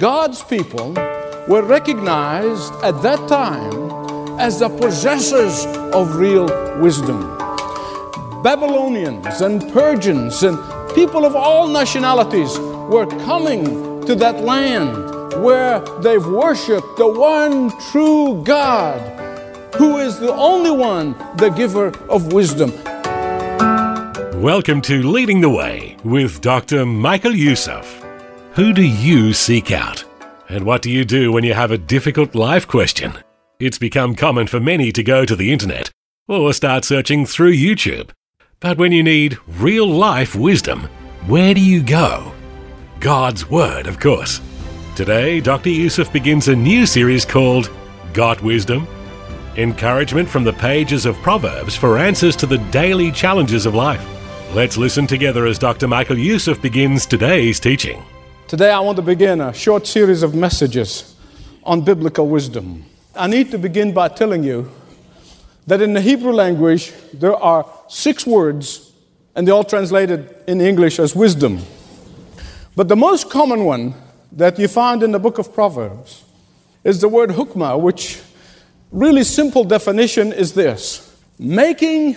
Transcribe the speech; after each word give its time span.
God's 0.00 0.42
people 0.42 0.94
were 1.46 1.60
recognized 1.60 2.72
at 2.82 3.02
that 3.02 3.28
time 3.28 4.40
as 4.40 4.60
the 4.60 4.70
possessors 4.70 5.66
of 5.92 6.16
real 6.16 6.46
wisdom. 6.80 7.20
Babylonians 8.42 9.42
and 9.42 9.60
Persians 9.74 10.42
and 10.42 10.56
people 10.94 11.26
of 11.26 11.36
all 11.36 11.68
nationalities 11.68 12.58
were 12.88 13.04
coming 13.26 14.00
to 14.06 14.14
that 14.14 14.40
land 14.40 15.44
where 15.44 15.80
they've 16.00 16.26
worshiped 16.26 16.96
the 16.96 17.06
one 17.06 17.68
true 17.92 18.42
God, 18.42 18.98
who 19.74 19.98
is 19.98 20.18
the 20.18 20.32
only 20.32 20.70
one, 20.70 21.12
the 21.36 21.50
giver 21.50 21.88
of 22.08 22.32
wisdom. 22.32 22.72
Welcome 24.40 24.80
to 24.80 25.02
Leading 25.02 25.42
the 25.42 25.50
Way 25.50 25.98
with 26.04 26.40
Dr. 26.40 26.86
Michael 26.86 27.34
Youssef. 27.34 27.99
Who 28.54 28.72
do 28.72 28.82
you 28.82 29.32
seek 29.32 29.70
out? 29.70 30.02
And 30.48 30.64
what 30.64 30.82
do 30.82 30.90
you 30.90 31.04
do 31.04 31.30
when 31.30 31.44
you 31.44 31.54
have 31.54 31.70
a 31.70 31.78
difficult 31.78 32.34
life 32.34 32.66
question? 32.66 33.16
It's 33.60 33.78
become 33.78 34.16
common 34.16 34.48
for 34.48 34.58
many 34.58 34.90
to 34.90 35.04
go 35.04 35.24
to 35.24 35.36
the 35.36 35.52
internet 35.52 35.92
or 36.26 36.52
start 36.52 36.84
searching 36.84 37.26
through 37.26 37.52
YouTube. 37.52 38.10
But 38.58 38.76
when 38.76 38.90
you 38.90 39.04
need 39.04 39.38
real 39.46 39.86
life 39.86 40.34
wisdom, 40.34 40.88
where 41.28 41.54
do 41.54 41.60
you 41.60 41.80
go? 41.80 42.32
God's 42.98 43.48
Word, 43.48 43.86
of 43.86 44.00
course. 44.00 44.40
Today, 44.96 45.38
Dr. 45.38 45.70
Youssef 45.70 46.12
begins 46.12 46.48
a 46.48 46.56
new 46.56 46.86
series 46.86 47.24
called 47.24 47.70
Got 48.12 48.42
Wisdom? 48.42 48.88
Encouragement 49.58 50.28
from 50.28 50.42
the 50.42 50.52
pages 50.54 51.06
of 51.06 51.16
Proverbs 51.18 51.76
for 51.76 51.98
answers 51.98 52.34
to 52.34 52.46
the 52.46 52.58
daily 52.72 53.12
challenges 53.12 53.64
of 53.64 53.76
life. 53.76 54.04
Let's 54.56 54.76
listen 54.76 55.06
together 55.06 55.46
as 55.46 55.56
Dr. 55.56 55.86
Michael 55.86 56.18
Youssef 56.18 56.60
begins 56.60 57.06
today's 57.06 57.60
teaching. 57.60 58.02
Today, 58.50 58.72
I 58.72 58.80
want 58.80 58.96
to 58.96 59.02
begin 59.02 59.40
a 59.40 59.52
short 59.52 59.86
series 59.86 60.24
of 60.24 60.34
messages 60.34 61.14
on 61.62 61.82
biblical 61.82 62.26
wisdom. 62.26 62.84
I 63.14 63.28
need 63.28 63.52
to 63.52 63.58
begin 63.58 63.94
by 63.94 64.08
telling 64.08 64.42
you 64.42 64.68
that 65.68 65.80
in 65.80 65.92
the 65.92 66.00
Hebrew 66.00 66.32
language, 66.32 66.92
there 67.14 67.36
are 67.36 67.64
six 67.86 68.26
words, 68.26 68.90
and 69.36 69.46
they're 69.46 69.54
all 69.54 69.62
translated 69.62 70.34
in 70.48 70.60
English 70.60 70.98
as 70.98 71.14
wisdom. 71.14 71.60
But 72.74 72.88
the 72.88 72.96
most 72.96 73.30
common 73.30 73.66
one 73.66 73.94
that 74.32 74.58
you 74.58 74.66
find 74.66 75.04
in 75.04 75.12
the 75.12 75.20
book 75.20 75.38
of 75.38 75.54
Proverbs 75.54 76.24
is 76.82 77.00
the 77.00 77.08
word 77.08 77.30
hukmah, 77.30 77.80
which 77.80 78.20
really 78.90 79.22
simple 79.22 79.62
definition 79.62 80.32
is 80.32 80.54
this 80.54 81.16
making 81.38 82.16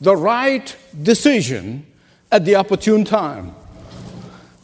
the 0.00 0.16
right 0.16 0.76
decision 1.02 1.84
at 2.30 2.44
the 2.44 2.54
opportune 2.54 3.04
time 3.04 3.56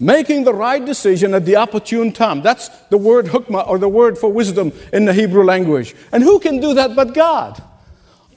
making 0.00 0.44
the 0.44 0.54
right 0.54 0.84
decision 0.84 1.34
at 1.34 1.44
the 1.44 1.56
opportune 1.56 2.12
time. 2.12 2.42
That's 2.42 2.68
the 2.90 2.98
word 2.98 3.26
hukmah 3.26 3.68
or 3.68 3.78
the 3.78 3.88
word 3.88 4.18
for 4.18 4.32
wisdom 4.32 4.72
in 4.92 5.04
the 5.04 5.12
Hebrew 5.12 5.44
language. 5.44 5.94
And 6.12 6.22
who 6.22 6.38
can 6.38 6.60
do 6.60 6.74
that 6.74 6.94
but 6.94 7.14
God? 7.14 7.62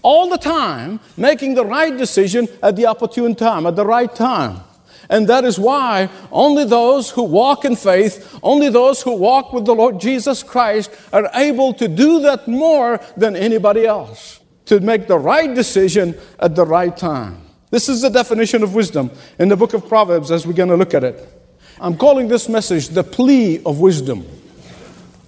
All 0.01 0.29
the 0.29 0.37
time, 0.37 0.99
making 1.15 1.53
the 1.53 1.65
right 1.65 1.95
decision 1.95 2.47
at 2.63 2.75
the 2.75 2.87
opportune 2.87 3.35
time, 3.35 3.67
at 3.67 3.75
the 3.75 3.85
right 3.85 4.13
time. 4.13 4.61
And 5.09 5.27
that 5.27 5.43
is 5.43 5.59
why 5.59 6.09
only 6.31 6.63
those 6.63 7.11
who 7.11 7.23
walk 7.23 7.65
in 7.65 7.75
faith, 7.75 8.39
only 8.41 8.69
those 8.69 9.01
who 9.01 9.15
walk 9.15 9.51
with 9.51 9.65
the 9.65 9.75
Lord 9.75 9.99
Jesus 9.99 10.41
Christ 10.41 10.89
are 11.11 11.29
able 11.35 11.73
to 11.73 11.87
do 11.87 12.21
that 12.21 12.47
more 12.47 12.99
than 13.17 13.35
anybody 13.35 13.85
else. 13.85 14.39
To 14.67 14.79
make 14.79 15.07
the 15.07 15.19
right 15.19 15.53
decision 15.53 16.17
at 16.39 16.55
the 16.55 16.65
right 16.65 16.95
time. 16.95 17.41
This 17.71 17.89
is 17.89 18.01
the 18.01 18.09
definition 18.09 18.63
of 18.63 18.73
wisdom 18.73 19.11
in 19.37 19.49
the 19.49 19.57
book 19.57 19.73
of 19.73 19.87
Proverbs 19.87 20.31
as 20.31 20.47
we're 20.47 20.53
going 20.53 20.69
to 20.69 20.77
look 20.77 20.93
at 20.93 21.03
it. 21.03 21.40
I'm 21.81 21.97
calling 21.97 22.27
this 22.27 22.47
message 22.47 22.89
the 22.89 23.03
plea 23.03 23.59
of 23.65 23.79
wisdom. 23.79 24.23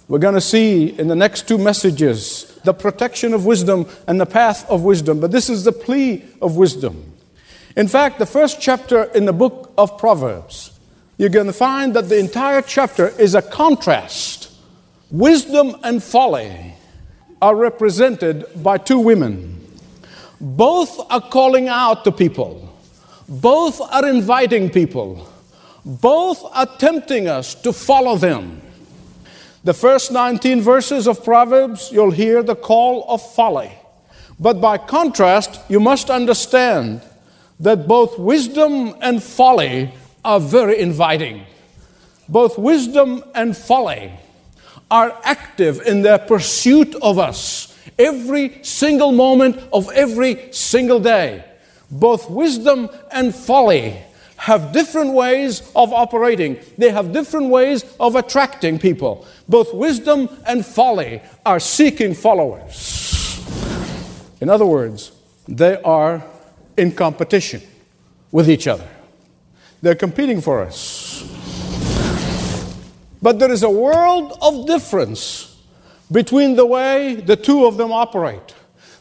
We're 0.08 0.20
going 0.20 0.36
to 0.36 0.42
see 0.42 0.90
in 1.00 1.08
the 1.08 1.16
next 1.16 1.48
two 1.48 1.58
messages 1.58 2.60
the 2.64 2.76
protection 2.76 3.34
of 3.34 3.48
wisdom 3.48 3.88
and 4.08 4.22
the 4.22 4.28
path 4.28 4.70
of 4.70 4.84
wisdom, 4.84 5.20
but 5.20 5.32
this 5.32 5.50
is 5.50 5.64
the 5.64 5.72
plea 5.72 6.24
of 6.44 6.56
wisdom. 6.56 7.12
In 7.76 7.88
fact, 7.88 8.20
the 8.20 8.28
first 8.28 8.62
chapter 8.62 9.06
in 9.16 9.26
the 9.26 9.34
book 9.34 9.74
of 9.80 9.98
Proverbs, 9.98 10.80
you're 11.18 11.30
going 11.30 11.48
to 11.48 11.54
find 11.54 11.96
that 11.96 12.08
the 12.08 12.20
entire 12.20 12.62
chapter 12.62 13.08
is 13.20 13.34
a 13.34 13.42
contrast. 13.42 14.52
Wisdom 15.10 15.76
and 15.82 16.04
folly 16.04 16.76
are 17.42 17.56
represented 17.56 18.46
by 18.62 18.78
two 18.78 19.00
women. 19.00 19.60
Both 20.40 21.00
are 21.10 21.22
calling 21.22 21.68
out 21.68 22.04
to 22.04 22.12
people, 22.12 22.78
both 23.28 23.82
are 23.82 24.08
inviting 24.08 24.70
people 24.70 25.33
both 25.86 26.44
are 26.54 26.66
tempting 26.78 27.28
us 27.28 27.56
to 27.56 27.74
follow 27.74 28.16
them. 28.16 28.62
The 29.64 29.74
first 29.74 30.12
19 30.12 30.62
verses 30.62 31.08
of 31.08 31.24
Proverbs, 31.24 31.90
you'll 31.92 32.12
hear 32.12 32.44
the 32.44 32.56
call 32.56 33.06
of 33.08 33.22
folly. 33.34 33.72
But 34.40 34.60
by 34.60 34.78
contrast, 34.78 35.60
you 35.70 35.80
must 35.80 36.10
understand 36.10 37.02
that 37.60 37.88
both 37.88 38.18
wisdom 38.20 38.96
and 39.02 39.24
folly 39.24 39.94
are 40.26 40.40
very 40.40 40.80
inviting. 40.80 41.46
Both 42.28 42.58
wisdom 42.58 43.24
and 43.36 43.56
folly 43.56 44.12
are 44.90 45.18
active 45.24 45.82
in 45.86 46.02
their 46.02 46.18
pursuit 46.18 46.96
of 46.96 47.20
us 47.20 47.74
every 47.98 48.64
single 48.64 49.12
moment 49.12 49.58
of 49.72 49.90
every 49.92 50.52
single 50.52 51.00
day. 51.00 51.44
Both 51.92 52.30
wisdom 52.30 52.90
and 53.12 53.34
folly 53.36 53.98
have 54.44 54.74
different 54.74 55.14
ways 55.14 55.62
of 55.74 55.94
operating. 55.94 56.60
They 56.78 56.92
have 56.92 57.14
different 57.14 57.48
ways 57.48 57.86
of 57.98 58.18
attracting 58.18 58.78
people. 58.78 59.26
Both 59.48 59.74
wisdom 59.74 60.28
and 60.46 60.66
folly 60.66 61.22
are 61.46 61.62
seeking 61.62 62.14
followers. 62.14 63.42
In 64.42 64.50
other 64.50 64.66
words, 64.66 65.14
they 65.48 65.82
are 65.84 66.22
in 66.76 66.92
competition 66.92 67.62
with 68.34 68.50
each 68.50 68.68
other. 68.68 68.86
They're 69.82 69.96
competing 69.96 70.42
for 70.42 70.60
us. 70.60 71.24
But 73.22 73.40
there 73.40 73.52
is 73.52 73.64
a 73.64 73.70
world 73.70 74.38
of 74.42 74.68
difference 74.68 75.56
between 76.12 76.58
the 76.58 76.66
way 76.66 77.16
the 77.16 77.38
two 77.38 77.66
of 77.66 77.78
them 77.78 77.94
operate. 77.94 78.53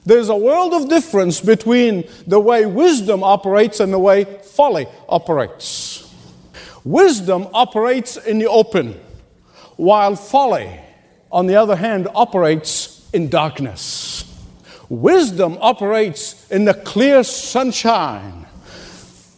There's 0.04 0.28
a 0.28 0.36
world 0.36 0.74
of 0.74 0.88
difference 0.88 1.40
between 1.40 2.08
the 2.26 2.40
way 2.40 2.66
wisdom 2.66 3.22
operates 3.22 3.78
and 3.78 3.92
the 3.92 3.98
way 3.98 4.24
folly 4.24 4.86
operates. 5.08 6.12
Wisdom 6.84 7.46
operates 7.54 8.16
in 8.16 8.40
the 8.40 8.48
open, 8.48 9.00
while 9.76 10.16
folly, 10.16 10.80
on 11.30 11.46
the 11.46 11.54
other 11.54 11.76
hand, 11.76 12.08
operates 12.14 13.08
in 13.12 13.28
darkness. 13.28 14.24
Wisdom 14.88 15.56
operates 15.60 16.50
in 16.50 16.64
the 16.64 16.74
clear 16.74 17.22
sunshine, 17.22 18.46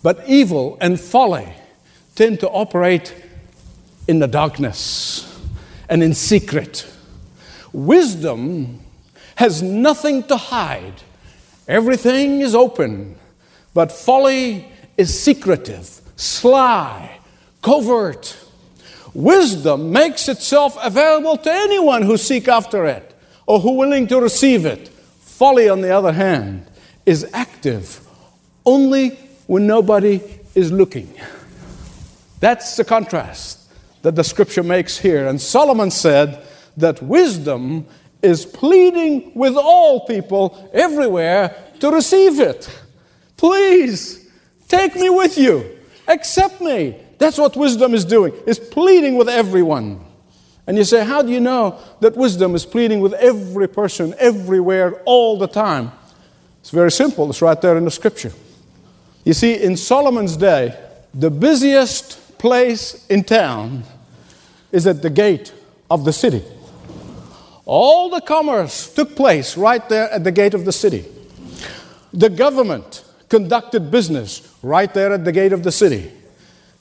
but 0.02 0.26
evil 0.26 0.78
and 0.80 0.98
folly 0.98 1.52
tend 2.14 2.40
to 2.40 2.48
operate 2.48 3.14
in 4.08 4.18
the 4.18 4.26
darkness 4.26 5.30
and 5.88 6.02
in 6.02 6.14
secret. 6.14 6.86
Wisdom 7.72 8.80
has 9.36 9.62
nothing 9.62 10.22
to 10.24 10.36
hide. 10.36 11.02
Everything 11.66 12.40
is 12.40 12.54
open, 12.54 13.16
but 13.72 13.90
folly 13.90 14.66
is 14.96 15.18
secretive, 15.18 16.00
sly, 16.16 17.18
covert. 17.62 18.36
Wisdom 19.14 19.92
makes 19.92 20.28
itself 20.28 20.76
available 20.82 21.36
to 21.38 21.52
anyone 21.52 22.02
who 22.02 22.16
seek 22.16 22.48
after 22.48 22.84
it 22.84 23.16
or 23.46 23.60
who 23.60 23.72
willing 23.72 24.06
to 24.08 24.20
receive 24.20 24.66
it. 24.66 24.88
Folly, 24.88 25.68
on 25.68 25.80
the 25.80 25.90
other 25.90 26.12
hand, 26.12 26.66
is 27.06 27.28
active 27.32 28.00
only 28.64 29.10
when 29.46 29.66
nobody 29.66 30.20
is 30.54 30.72
looking. 30.72 31.12
That's 32.40 32.76
the 32.76 32.84
contrast 32.84 33.60
that 34.02 34.16
the 34.16 34.24
scripture 34.24 34.62
makes 34.62 34.98
here. 34.98 35.26
And 35.26 35.40
Solomon 35.40 35.90
said 35.90 36.44
that 36.76 37.02
wisdom 37.02 37.86
is 38.24 38.46
pleading 38.46 39.32
with 39.34 39.56
all 39.56 40.06
people 40.06 40.70
everywhere 40.72 41.54
to 41.80 41.90
receive 41.90 42.40
it. 42.40 42.68
Please 43.36 44.28
take 44.68 44.96
me 44.96 45.10
with 45.10 45.36
you. 45.36 45.78
Accept 46.08 46.60
me. 46.60 46.96
That's 47.18 47.38
what 47.38 47.56
wisdom 47.56 47.94
is 47.94 48.04
doing. 48.04 48.32
It's 48.46 48.58
pleading 48.58 49.16
with 49.16 49.28
everyone. 49.28 50.00
And 50.66 50.76
you 50.78 50.84
say, 50.84 51.04
how 51.04 51.22
do 51.22 51.30
you 51.30 51.40
know 51.40 51.78
that 52.00 52.16
wisdom 52.16 52.54
is 52.54 52.64
pleading 52.64 53.00
with 53.00 53.12
every 53.14 53.68
person, 53.68 54.14
everywhere, 54.18 55.02
all 55.04 55.38
the 55.38 55.46
time? 55.46 55.92
It's 56.60 56.70
very 56.70 56.90
simple. 56.90 57.28
It's 57.28 57.42
right 57.42 57.60
there 57.60 57.76
in 57.76 57.84
the 57.84 57.90
scripture. 57.90 58.32
You 59.24 59.34
see, 59.34 59.62
in 59.62 59.76
Solomon's 59.76 60.36
day, 60.36 60.74
the 61.12 61.30
busiest 61.30 62.38
place 62.38 63.06
in 63.08 63.24
town 63.24 63.84
is 64.72 64.86
at 64.86 65.02
the 65.02 65.10
gate 65.10 65.52
of 65.90 66.04
the 66.04 66.12
city. 66.12 66.42
All 67.66 68.10
the 68.10 68.20
commerce 68.20 68.92
took 68.92 69.16
place 69.16 69.56
right 69.56 69.86
there 69.88 70.10
at 70.10 70.24
the 70.24 70.32
gate 70.32 70.54
of 70.54 70.64
the 70.64 70.72
city. 70.72 71.04
The 72.12 72.28
government 72.28 73.04
conducted 73.28 73.90
business 73.90 74.56
right 74.62 74.92
there 74.92 75.12
at 75.12 75.24
the 75.24 75.32
gate 75.32 75.52
of 75.52 75.62
the 75.62 75.72
city. 75.72 76.12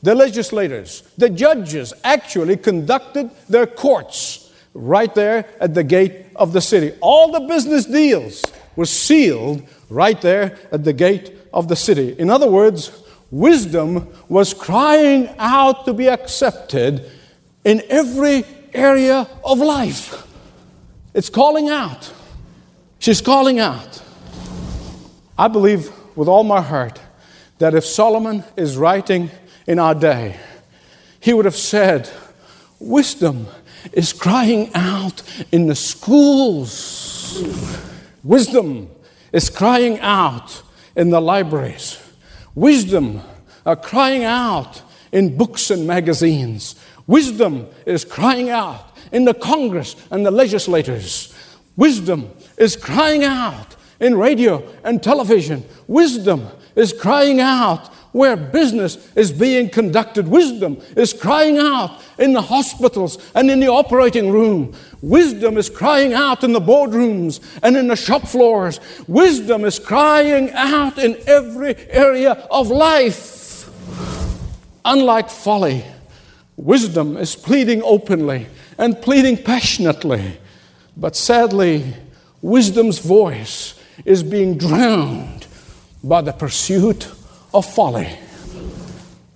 The 0.01 0.13
legislators, 0.13 1.03
the 1.17 1.29
judges 1.29 1.93
actually 2.03 2.57
conducted 2.57 3.31
their 3.47 3.65
courts 3.65 4.51
right 4.73 5.13
there 5.15 5.45
at 5.61 5.73
the 5.73 5.83
gate 5.83 6.25
of 6.35 6.51
the 6.51 6.59
city. 6.61 6.91
All 6.99 7.31
the 7.31 7.47
business 7.47 7.85
deals 7.85 8.43
were 8.75 8.85
sealed 8.85 9.63
right 9.89 10.19
there 10.19 10.57
at 10.71 10.83
the 10.83 10.93
gate 10.93 11.33
of 11.53 11.69
the 11.69 11.75
city. 11.75 12.15
In 12.19 12.29
other 12.29 12.49
words, 12.49 12.91
wisdom 13.31 14.09
was 14.27 14.53
crying 14.53 15.29
out 15.37 15.85
to 15.85 15.93
be 15.93 16.09
accepted 16.09 17.09
in 17.63 17.81
every 17.89 18.43
area 18.73 19.27
of 19.45 19.59
life. 19.59 20.27
It's 21.13 21.29
calling 21.29 21.69
out. 21.69 22.11
She's 22.99 23.21
calling 23.21 23.59
out. 23.59 24.01
I 25.37 25.47
believe 25.47 25.91
with 26.15 26.27
all 26.27 26.43
my 26.43 26.61
heart 26.61 26.99
that 27.59 27.75
if 27.75 27.85
Solomon 27.85 28.43
is 28.55 28.77
writing 28.77 29.29
in 29.67 29.79
our 29.79 29.95
day, 29.95 30.37
he 31.19 31.33
would 31.33 31.45
have 31.45 31.55
said, 31.55 32.09
Wisdom 32.79 33.47
is 33.91 34.13
crying 34.13 34.71
out 34.73 35.21
in 35.51 35.67
the 35.67 35.75
schools. 35.75 37.41
Wisdom 38.23 38.89
is 39.31 39.49
crying 39.49 39.99
out 39.99 40.61
in 40.95 41.09
the 41.09 41.21
libraries. 41.21 42.01
Wisdom 42.55 43.21
are 43.65 43.75
crying 43.75 44.23
out 44.23 44.81
in 45.13 45.37
books 45.37 45.71
and 45.71 45.87
magazines. 45.87 46.75
Wisdom 47.07 47.67
is 47.85 48.03
crying 48.03 48.49
out 48.49 48.97
in 49.13 49.23
the 49.23 49.33
Congress 49.33 49.95
and 50.11 50.25
the 50.25 50.31
legislators. 50.31 51.33
Wisdom 51.77 52.29
is 52.57 52.75
crying 52.75 53.23
out 53.23 53.75
in 53.99 54.17
radio 54.17 54.67
and 54.83 55.01
television. 55.01 55.63
Wisdom 55.87 56.47
is 56.75 56.91
crying 56.91 57.39
out 57.39 57.87
where 58.11 58.35
business 58.37 59.11
is 59.15 59.31
being 59.31 59.69
conducted. 59.69 60.27
Wisdom 60.27 60.79
is 60.95 61.13
crying 61.13 61.57
out 61.57 61.99
in 62.19 62.33
the 62.33 62.41
hospitals 62.41 63.17
and 63.33 63.49
in 63.49 63.59
the 63.59 63.67
operating 63.67 64.31
room. 64.31 64.73
Wisdom 65.01 65.57
is 65.57 65.69
crying 65.69 66.13
out 66.13 66.43
in 66.43 66.53
the 66.53 66.61
boardrooms 66.61 67.39
and 67.61 67.75
in 67.75 67.87
the 67.87 67.95
shop 67.95 68.23
floors. 68.23 68.79
Wisdom 69.07 69.65
is 69.65 69.79
crying 69.79 70.51
out 70.51 70.97
in 70.97 71.17
every 71.27 71.75
area 71.89 72.33
of 72.51 72.69
life. 72.69 73.42
Unlike 74.85 75.29
folly, 75.29 75.85
wisdom 76.57 77.17
is 77.17 77.35
pleading 77.35 77.81
openly 77.83 78.47
and 78.77 79.01
pleading 79.01 79.37
passionately. 79.37 80.37
But 80.97 81.15
sadly, 81.15 81.93
wisdom's 82.41 82.99
voice 82.99 83.79
is 84.05 84.23
being 84.23 84.57
drowned 84.57 85.47
by 86.03 86.21
the 86.21 86.33
pursuit 86.33 87.09
of 87.53 87.65
folly. 87.65 88.09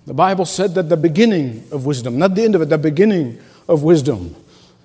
The 0.06 0.14
Bible 0.14 0.44
said 0.44 0.74
that 0.74 0.88
the 0.88 0.96
beginning 0.96 1.64
of 1.72 1.86
wisdom, 1.86 2.18
not 2.18 2.34
the 2.34 2.42
end 2.42 2.54
of 2.54 2.62
it, 2.62 2.68
the 2.68 2.78
beginning 2.78 3.40
of 3.68 3.82
wisdom 3.82 4.34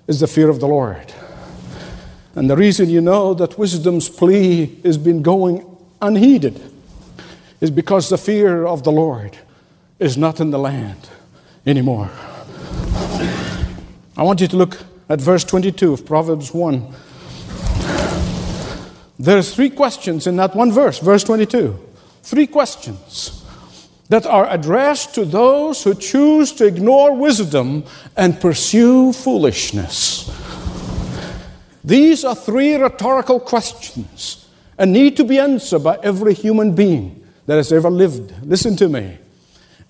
is 0.06 0.20
the 0.20 0.26
fear 0.26 0.48
of 0.48 0.60
the 0.60 0.68
Lord. 0.68 1.12
And 2.34 2.50
the 2.50 2.56
reason 2.56 2.90
you 2.90 3.00
know 3.00 3.34
that 3.34 3.58
wisdom's 3.58 4.08
plea 4.08 4.80
has 4.84 4.98
been 4.98 5.22
going 5.22 5.64
unheeded 6.02 6.60
is 7.60 7.70
because 7.70 8.08
the 8.08 8.18
fear 8.18 8.66
of 8.66 8.82
the 8.82 8.92
Lord 8.92 9.38
is 9.98 10.16
not 10.16 10.40
in 10.40 10.50
the 10.50 10.58
land 10.58 11.08
anymore. 11.66 12.10
I 14.16 14.22
want 14.22 14.40
you 14.40 14.48
to 14.48 14.56
look 14.56 14.78
at 15.08 15.20
verse 15.20 15.44
22 15.44 15.92
of 15.92 16.06
Proverbs 16.06 16.52
1. 16.52 16.94
There's 19.18 19.54
three 19.54 19.70
questions 19.70 20.26
in 20.26 20.36
that 20.36 20.54
one 20.54 20.72
verse, 20.72 20.98
verse 20.98 21.24
22. 21.24 21.78
Three 22.22 22.46
questions 22.46 23.44
that 24.08 24.26
are 24.26 24.48
addressed 24.50 25.14
to 25.14 25.24
those 25.24 25.82
who 25.82 25.94
choose 25.94 26.52
to 26.52 26.66
ignore 26.66 27.14
wisdom 27.16 27.84
and 28.16 28.40
pursue 28.40 29.12
foolishness. 29.12 30.30
These 31.82 32.24
are 32.24 32.34
three 32.34 32.74
rhetorical 32.74 33.40
questions 33.40 34.48
and 34.78 34.92
need 34.92 35.16
to 35.16 35.24
be 35.24 35.38
answered 35.38 35.80
by 35.80 35.98
every 36.02 36.34
human 36.34 36.74
being 36.74 37.24
that 37.46 37.56
has 37.56 37.72
ever 37.72 37.90
lived. 37.90 38.32
Listen 38.44 38.76
to 38.76 38.88
me. 38.88 39.18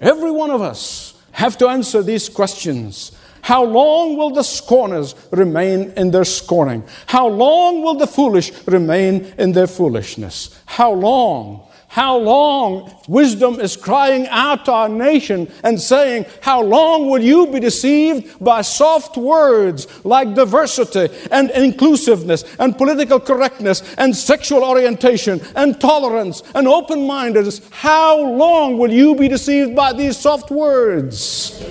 Every 0.05 0.31
one 0.31 0.51
of 0.51 0.63
us 0.63 1.15
have 1.33 1.59
to 1.59 1.69
answer 1.69 2.03
these 2.03 2.29
questions 2.29 3.11
how 3.45 3.63
long 3.63 4.17
will 4.17 4.31
the 4.31 4.43
scorners 4.43 5.15
remain 5.31 5.93
in 5.99 6.13
their 6.13 6.25
scorning? 6.25 6.83
How 7.05 7.29
long 7.29 7.83
will 7.83 7.95
the 7.95 8.07
foolish 8.07 8.51
remain 8.67 9.35
in 9.37 9.53
their 9.53 9.67
foolishness? 9.67 10.59
How 10.65 10.93
long? 10.93 11.69
How 11.95 12.19
long? 12.19 12.93
Wisdom 13.07 13.61
is 13.61 13.77
crying 13.77 14.27
out 14.27 14.65
to 14.65 14.73
our 14.73 14.89
nation 14.89 15.49
and 15.63 15.81
saying, 15.81 16.27
How 16.41 16.61
long 16.61 17.09
will 17.09 17.23
you 17.23 17.47
be 17.47 17.61
deceived 17.61 18.43
by 18.45 18.63
soft 18.63 19.17
words 19.17 19.87
like 20.05 20.35
diversity 20.35 21.15
and 21.31 21.53
inclusiveness 21.53 22.43
and 22.59 22.77
political 22.77 23.21
correctness 23.21 23.95
and 23.97 24.17
sexual 24.17 24.65
orientation 24.65 25.41
and 25.55 25.81
tolerance 25.81 26.43
and 26.57 26.67
open 26.67 27.07
mindedness? 27.07 27.61
How 27.71 28.21
long 28.21 28.77
will 28.77 28.91
you 28.91 29.15
be 29.15 29.29
deceived 29.29 29.77
by 29.77 29.93
these 29.93 30.17
soft 30.17 30.51
words? 30.51 31.65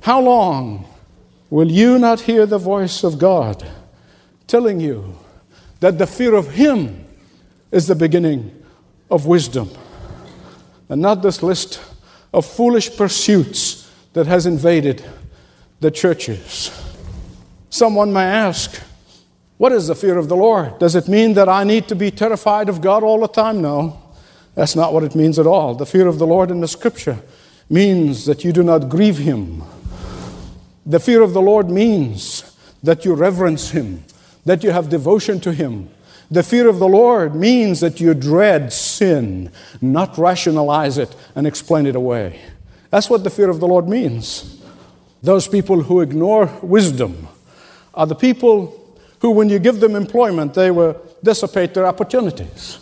How 0.00 0.22
long? 0.22 0.86
Will 1.50 1.70
you 1.70 1.98
not 1.98 2.20
hear 2.20 2.46
the 2.46 2.56
voice 2.56 3.04
of 3.04 3.18
God 3.18 3.62
telling 4.46 4.80
you 4.80 5.18
that 5.80 5.98
the 5.98 6.06
fear 6.06 6.32
of 6.32 6.52
Him 6.52 7.04
is 7.70 7.88
the 7.88 7.94
beginning 7.94 8.56
of 9.10 9.26
wisdom? 9.26 9.70
And 10.88 11.02
not 11.02 11.22
this 11.22 11.42
list 11.42 11.80
of 12.32 12.46
foolish 12.46 12.96
pursuits 12.96 13.90
that 14.12 14.26
has 14.26 14.46
invaded 14.46 15.04
the 15.80 15.90
churches. 15.90 16.70
Someone 17.70 18.12
may 18.12 18.24
ask, 18.24 18.80
What 19.56 19.72
is 19.72 19.86
the 19.86 19.94
fear 19.94 20.18
of 20.18 20.28
the 20.28 20.36
Lord? 20.36 20.78
Does 20.78 20.94
it 20.94 21.08
mean 21.08 21.34
that 21.34 21.48
I 21.48 21.64
need 21.64 21.88
to 21.88 21.94
be 21.94 22.10
terrified 22.10 22.68
of 22.68 22.80
God 22.80 23.02
all 23.02 23.20
the 23.20 23.28
time? 23.28 23.62
No, 23.62 24.00
that's 24.54 24.76
not 24.76 24.92
what 24.92 25.04
it 25.04 25.14
means 25.14 25.38
at 25.38 25.46
all. 25.46 25.74
The 25.74 25.86
fear 25.86 26.06
of 26.06 26.18
the 26.18 26.26
Lord 26.26 26.50
in 26.50 26.60
the 26.60 26.68
scripture 26.68 27.18
means 27.68 28.26
that 28.26 28.44
you 28.44 28.52
do 28.52 28.62
not 28.62 28.88
grieve 28.88 29.18
Him 29.18 29.62
the 30.90 31.00
fear 31.00 31.22
of 31.22 31.34
the 31.34 31.42
Lord 31.42 31.70
means 31.70 32.56
that 32.82 33.04
you 33.04 33.14
reverence 33.14 33.70
Him, 33.70 34.04
that 34.44 34.64
you 34.64 34.70
have 34.70 34.88
devotion 34.88 35.38
to 35.40 35.52
Him. 35.52 35.88
The 36.30 36.42
fear 36.44 36.68
of 36.68 36.78
the 36.78 36.88
Lord 36.88 37.34
means 37.34 37.80
that 37.80 38.00
you 38.00 38.14
dread 38.14 38.72
sin, 38.72 39.50
not 39.80 40.16
rationalize 40.16 40.96
it 40.96 41.16
and 41.34 41.44
explain 41.44 41.86
it 41.86 41.96
away. 41.96 42.40
That's 42.90 43.10
what 43.10 43.24
the 43.24 43.30
fear 43.30 43.50
of 43.50 43.58
the 43.58 43.66
Lord 43.66 43.88
means. 43.88 44.62
Those 45.22 45.48
people 45.48 45.82
who 45.82 46.00
ignore 46.00 46.46
wisdom 46.62 47.26
are 47.94 48.06
the 48.06 48.14
people 48.14 48.76
who, 49.20 49.32
when 49.32 49.48
you 49.48 49.58
give 49.58 49.80
them 49.80 49.96
employment, 49.96 50.54
they 50.54 50.70
will 50.70 51.00
dissipate 51.22 51.74
their 51.74 51.86
opportunities. 51.86 52.78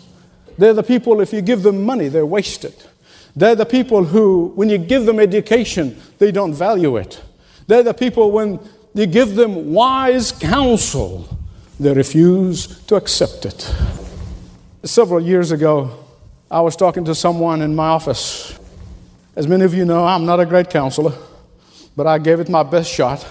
They're 0.58 0.74
the 0.74 0.82
people, 0.82 1.20
if 1.20 1.32
you 1.32 1.40
give 1.40 1.62
them 1.62 1.84
money, 1.84 2.08
they 2.08 2.22
waste 2.22 2.64
it. 2.64 2.86
They're 3.34 3.54
the 3.54 3.66
people 3.66 4.04
who, 4.04 4.52
when 4.56 4.68
you 4.68 4.78
give 4.78 5.06
them 5.06 5.18
education, 5.18 6.00
they 6.18 6.32
don't 6.32 6.52
value 6.52 6.96
it. 6.96 7.22
They're 7.66 7.82
the 7.82 7.94
people, 7.94 8.30
when 8.30 8.60
you 8.94 9.06
give 9.06 9.36
them 9.36 9.72
wise 9.72 10.32
counsel, 10.32 11.37
they 11.80 11.92
refuse 11.92 12.80
to 12.86 12.96
accept 12.96 13.46
it. 13.46 13.74
Several 14.84 15.20
years 15.20 15.52
ago, 15.52 16.04
I 16.50 16.60
was 16.60 16.76
talking 16.76 17.04
to 17.04 17.14
someone 17.14 17.62
in 17.62 17.74
my 17.74 17.88
office. 17.88 18.58
As 19.36 19.46
many 19.46 19.64
of 19.64 19.74
you 19.74 19.84
know, 19.84 20.04
I'm 20.04 20.24
not 20.24 20.40
a 20.40 20.46
great 20.46 20.70
counselor, 20.70 21.12
but 21.96 22.06
I 22.06 22.18
gave 22.18 22.40
it 22.40 22.48
my 22.48 22.62
best 22.62 22.90
shot. 22.90 23.26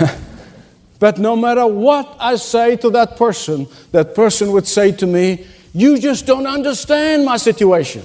but 0.98 1.18
no 1.18 1.34
matter 1.34 1.66
what 1.66 2.16
I 2.20 2.36
say 2.36 2.76
to 2.76 2.90
that 2.90 3.16
person, 3.16 3.66
that 3.92 4.14
person 4.14 4.52
would 4.52 4.66
say 4.66 4.92
to 4.92 5.06
me, 5.06 5.46
You 5.72 5.98
just 5.98 6.26
don't 6.26 6.46
understand 6.46 7.24
my 7.24 7.36
situation. 7.36 8.04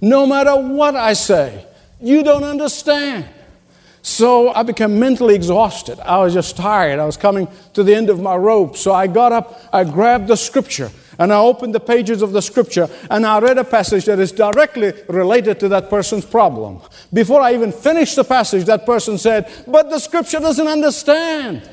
No 0.00 0.26
matter 0.26 0.56
what 0.56 0.94
I 0.94 1.12
say, 1.14 1.64
you 2.00 2.22
don't 2.22 2.44
understand. 2.44 3.28
So 4.02 4.50
I 4.50 4.64
became 4.64 4.98
mentally 4.98 5.36
exhausted. 5.36 6.00
I 6.00 6.18
was 6.18 6.34
just 6.34 6.56
tired. 6.56 6.98
I 6.98 7.06
was 7.06 7.16
coming 7.16 7.46
to 7.74 7.84
the 7.84 7.94
end 7.94 8.10
of 8.10 8.20
my 8.20 8.34
rope. 8.34 8.76
So 8.76 8.92
I 8.92 9.06
got 9.06 9.30
up, 9.30 9.60
I 9.72 9.84
grabbed 9.84 10.26
the 10.26 10.36
scripture, 10.36 10.90
and 11.18 11.32
I 11.32 11.38
opened 11.38 11.72
the 11.72 11.80
pages 11.80 12.20
of 12.20 12.32
the 12.32 12.42
scripture 12.42 12.88
and 13.08 13.24
I 13.24 13.38
read 13.38 13.58
a 13.58 13.64
passage 13.64 14.06
that 14.06 14.18
is 14.18 14.32
directly 14.32 14.92
related 15.08 15.60
to 15.60 15.68
that 15.68 15.88
person's 15.88 16.24
problem. 16.24 16.80
Before 17.12 17.40
I 17.40 17.54
even 17.54 17.70
finished 17.70 18.16
the 18.16 18.24
passage, 18.24 18.64
that 18.64 18.84
person 18.84 19.18
said, 19.18 19.48
But 19.68 19.88
the 19.88 20.00
scripture 20.00 20.40
doesn't 20.40 20.66
understand. 20.66 21.62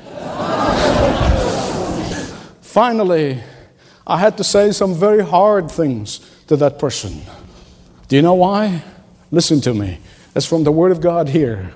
Finally, 2.60 3.40
I 4.06 4.18
had 4.18 4.36
to 4.36 4.44
say 4.44 4.70
some 4.70 4.94
very 4.94 5.24
hard 5.24 5.70
things 5.70 6.20
to 6.46 6.56
that 6.56 6.78
person. 6.78 7.20
Do 8.06 8.16
you 8.16 8.22
know 8.22 8.34
why? 8.34 8.84
Listen 9.32 9.60
to 9.62 9.74
me. 9.74 9.98
It's 10.36 10.46
from 10.46 10.62
the 10.62 10.72
Word 10.72 10.92
of 10.92 11.00
God 11.00 11.28
here. 11.28 11.72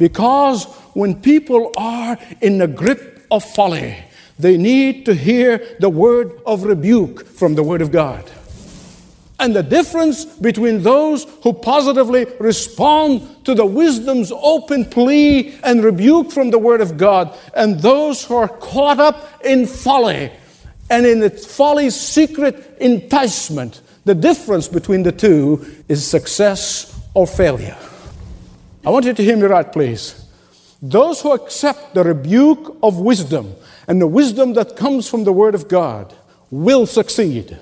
Because 0.00 0.64
when 0.94 1.20
people 1.20 1.72
are 1.76 2.18
in 2.40 2.56
the 2.56 2.66
grip 2.66 3.26
of 3.30 3.44
folly, 3.44 3.98
they 4.38 4.56
need 4.56 5.04
to 5.04 5.14
hear 5.14 5.76
the 5.78 5.90
word 5.90 6.40
of 6.46 6.64
rebuke 6.64 7.26
from 7.26 7.54
the 7.54 7.62
Word 7.62 7.82
of 7.82 7.92
God. 7.92 8.24
And 9.38 9.54
the 9.54 9.62
difference 9.62 10.24
between 10.24 10.82
those 10.82 11.24
who 11.42 11.52
positively 11.52 12.26
respond 12.40 13.44
to 13.44 13.54
the 13.54 13.66
wisdom's 13.66 14.32
open 14.32 14.86
plea 14.86 15.58
and 15.62 15.84
rebuke 15.84 16.32
from 16.32 16.50
the 16.50 16.58
Word 16.58 16.80
of 16.80 16.96
God 16.96 17.36
and 17.54 17.78
those 17.80 18.24
who 18.24 18.36
are 18.36 18.48
caught 18.48 19.00
up 19.00 19.44
in 19.44 19.66
folly 19.66 20.32
and 20.88 21.04
in 21.04 21.22
its 21.22 21.44
folly's 21.44 21.94
secret 21.94 22.78
enticement, 22.80 23.82
the 24.06 24.14
difference 24.14 24.66
between 24.66 25.02
the 25.02 25.12
two 25.12 25.66
is 25.88 26.06
success 26.06 26.98
or 27.12 27.26
failure. 27.26 27.76
I 28.84 28.88
want 28.88 29.04
you 29.04 29.12
to 29.12 29.22
hear 29.22 29.36
me 29.36 29.42
right, 29.42 29.70
please. 29.70 30.24
Those 30.80 31.20
who 31.20 31.32
accept 31.32 31.94
the 31.94 32.02
rebuke 32.02 32.78
of 32.82 32.98
wisdom 32.98 33.54
and 33.86 34.00
the 34.00 34.06
wisdom 34.06 34.54
that 34.54 34.76
comes 34.76 35.08
from 35.08 35.24
the 35.24 35.32
Word 35.32 35.54
of 35.54 35.68
God 35.68 36.14
will 36.50 36.86
succeed. 36.86 37.58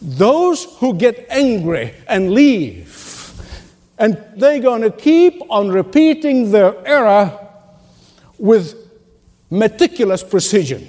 Those 0.00 0.64
who 0.78 0.94
get 0.94 1.26
angry 1.28 1.94
and 2.06 2.30
leave, 2.30 3.32
and 3.98 4.22
they're 4.36 4.60
going 4.60 4.82
to 4.82 4.90
keep 4.90 5.42
on 5.50 5.70
repeating 5.70 6.52
their 6.52 6.86
error 6.86 7.36
with 8.38 8.76
meticulous 9.50 10.22
precision. 10.22 10.86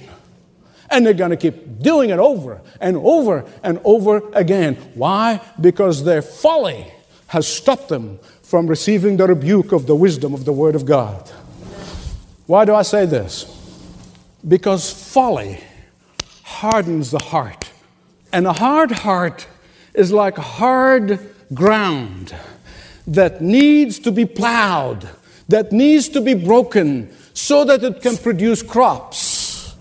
And 0.91 1.06
they're 1.06 1.13
going 1.13 1.32
to 1.32 1.38
keep 1.38 1.79
doing 1.82 2.12
it 2.12 2.20
over 2.20 2.62
and 2.79 2.98
over 2.98 3.46
and 3.63 3.79
over 3.84 4.29
again. 4.34 4.75
Why? 4.94 5.41
Because 5.60 6.03
their 6.03 6.22
folly 6.22 6.86
has 7.27 7.48
stopped 7.48 7.89
them 7.89 8.20
from 8.50 8.65
receiving 8.65 9.18
the 9.18 9.27
rebuke 9.27 9.72
of 9.72 9.86
the 9.86 9.96
wisdom 9.96 10.34
of 10.34 10.44
the 10.44 10.51
Word 10.51 10.74
of 10.74 10.84
God. 10.84 11.29
Why 12.48 12.65
do 12.65 12.74
I 12.74 12.82
say 12.82 13.06
this? 13.06 13.46
Because 14.48 14.91
folly 14.91 15.63
hardens 16.41 17.12
the 17.12 17.20
heart. 17.20 17.72
And 18.34 18.48
a 18.48 18.53
hard 18.53 18.89
heart 18.89 19.46
is 19.94 20.12
like 20.12 20.36
hard 20.36 21.20
ground 21.53 22.34
that 23.06 23.39
needs 23.39 24.00
to 24.00 24.12
be 24.12 24.25
plowed, 24.25 25.08
that 25.48 25.72
needs 25.72 26.10
to 26.10 26.20
be 26.20 26.34
broken 26.34 27.15
so 27.36 27.63
that 27.65 27.84
it 27.84 28.01
can 28.01 28.18
produce 28.18 28.63
crops. 28.63 29.75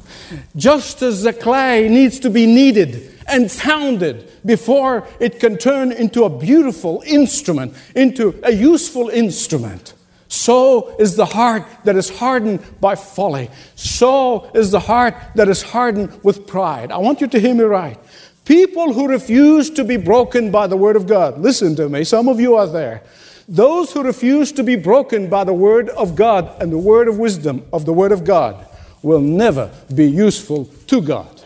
Just 0.55 1.01
as 1.01 1.23
the 1.23 1.33
clay 1.33 1.89
needs 1.89 2.21
to 2.21 2.29
be 2.29 2.45
kneaded 2.45 3.15
and 3.27 3.51
pounded 3.51 4.28
before 4.49 5.07
it 5.21 5.39
can 5.39 5.59
turn 5.59 5.93
into 5.93 6.25
a 6.25 6.31
beautiful 6.31 7.03
instrument, 7.07 7.75
into 7.95 8.35
a 8.43 8.51
useful 8.51 9.11
instrument. 9.11 9.93
So 10.29 10.97
is 10.99 11.17
the 11.17 11.27
heart 11.27 11.67
that 11.85 11.97
is 11.97 12.09
hardened 12.09 12.65
by 12.81 12.95
folly. 12.95 13.51
So 13.77 14.51
is 14.55 14.71
the 14.71 14.81
heart 14.81 15.15
that 15.35 15.49
is 15.49 15.61
hardened 15.61 16.25
with 16.25 16.47
pride. 16.47 16.91
I 16.91 16.97
want 16.97 17.21
you 17.21 17.27
to 17.27 17.39
hear 17.39 17.55
me 17.55 17.65
right. 17.65 17.99
People 18.47 18.95
who 18.95 19.07
refuse 19.07 19.69
to 19.69 19.85
be 19.85 19.99
broken 19.99 20.51
by 20.51 20.67
the 20.67 20.79
Word 20.79 20.97
of 20.97 21.07
God, 21.07 21.39
listen 21.39 21.77
to 21.77 21.91
me, 21.91 22.03
some 22.05 22.27
of 22.27 22.41
you 22.41 22.57
are 22.57 22.67
there. 22.67 23.03
Those 23.47 23.93
who 23.93 24.03
refuse 24.03 24.51
to 24.53 24.63
be 24.63 24.77
broken 24.77 25.29
by 25.29 25.45
the 25.45 25.53
Word 25.53 25.91
of 25.91 26.17
God 26.17 26.51
and 26.59 26.73
the 26.73 26.79
Word 26.79 27.09
of 27.09 27.19
wisdom 27.19 27.67
of 27.71 27.85
the 27.85 27.93
Word 27.93 28.13
of 28.13 28.25
God 28.25 28.67
will 29.03 29.21
never 29.21 29.71
be 29.95 30.07
useful 30.07 30.65
to 30.87 31.03
God. 31.03 31.43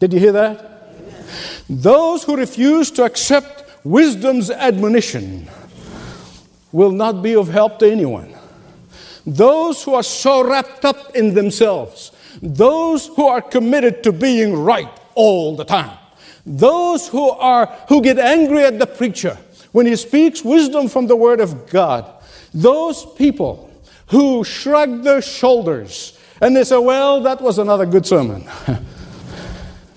Did 0.00 0.14
you 0.14 0.20
hear 0.20 0.32
that? 0.32 0.73
Those 1.68 2.24
who 2.24 2.36
refuse 2.36 2.90
to 2.92 3.04
accept 3.04 3.64
wisdom's 3.84 4.50
admonition 4.50 5.48
will 6.72 6.90
not 6.90 7.22
be 7.22 7.36
of 7.36 7.48
help 7.48 7.78
to 7.78 7.90
anyone. 7.90 8.34
Those 9.26 9.82
who 9.82 9.94
are 9.94 10.02
so 10.02 10.46
wrapped 10.46 10.84
up 10.84 11.14
in 11.14 11.34
themselves, 11.34 12.12
those 12.42 13.06
who 13.06 13.26
are 13.26 13.40
committed 13.40 14.02
to 14.02 14.12
being 14.12 14.54
right 14.56 14.90
all 15.14 15.56
the 15.56 15.64
time, 15.64 15.96
those 16.44 17.08
who 17.08 17.30
are 17.30 17.66
who 17.88 18.02
get 18.02 18.18
angry 18.18 18.64
at 18.64 18.78
the 18.78 18.86
preacher 18.86 19.38
when 19.72 19.86
he 19.86 19.96
speaks 19.96 20.44
wisdom 20.44 20.88
from 20.88 21.06
the 21.06 21.16
word 21.16 21.40
of 21.40 21.70
God, 21.70 22.10
those 22.52 23.06
people 23.16 23.70
who 24.08 24.44
shrug 24.44 25.02
their 25.04 25.22
shoulders 25.22 26.18
and 26.40 26.54
they 26.54 26.64
say, 26.64 26.76
"Well, 26.76 27.22
that 27.22 27.40
was 27.40 27.58
another 27.58 27.86
good 27.86 28.04
sermon." 28.04 28.44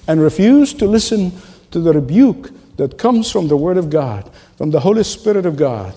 and 0.08 0.22
refuse 0.22 0.74
to 0.76 0.86
listen 0.86 1.32
to 1.72 1.80
the 1.80 1.94
rebuke 1.94 2.52
that 2.78 2.98
comes 2.98 3.32
from 3.32 3.48
the 3.48 3.58
word 3.58 3.78
of 3.78 3.90
God, 3.90 4.30
from 4.58 4.72
the 4.72 4.80
Holy 4.80 5.04
Spirit 5.04 5.46
of 5.46 5.58
God 5.58 5.94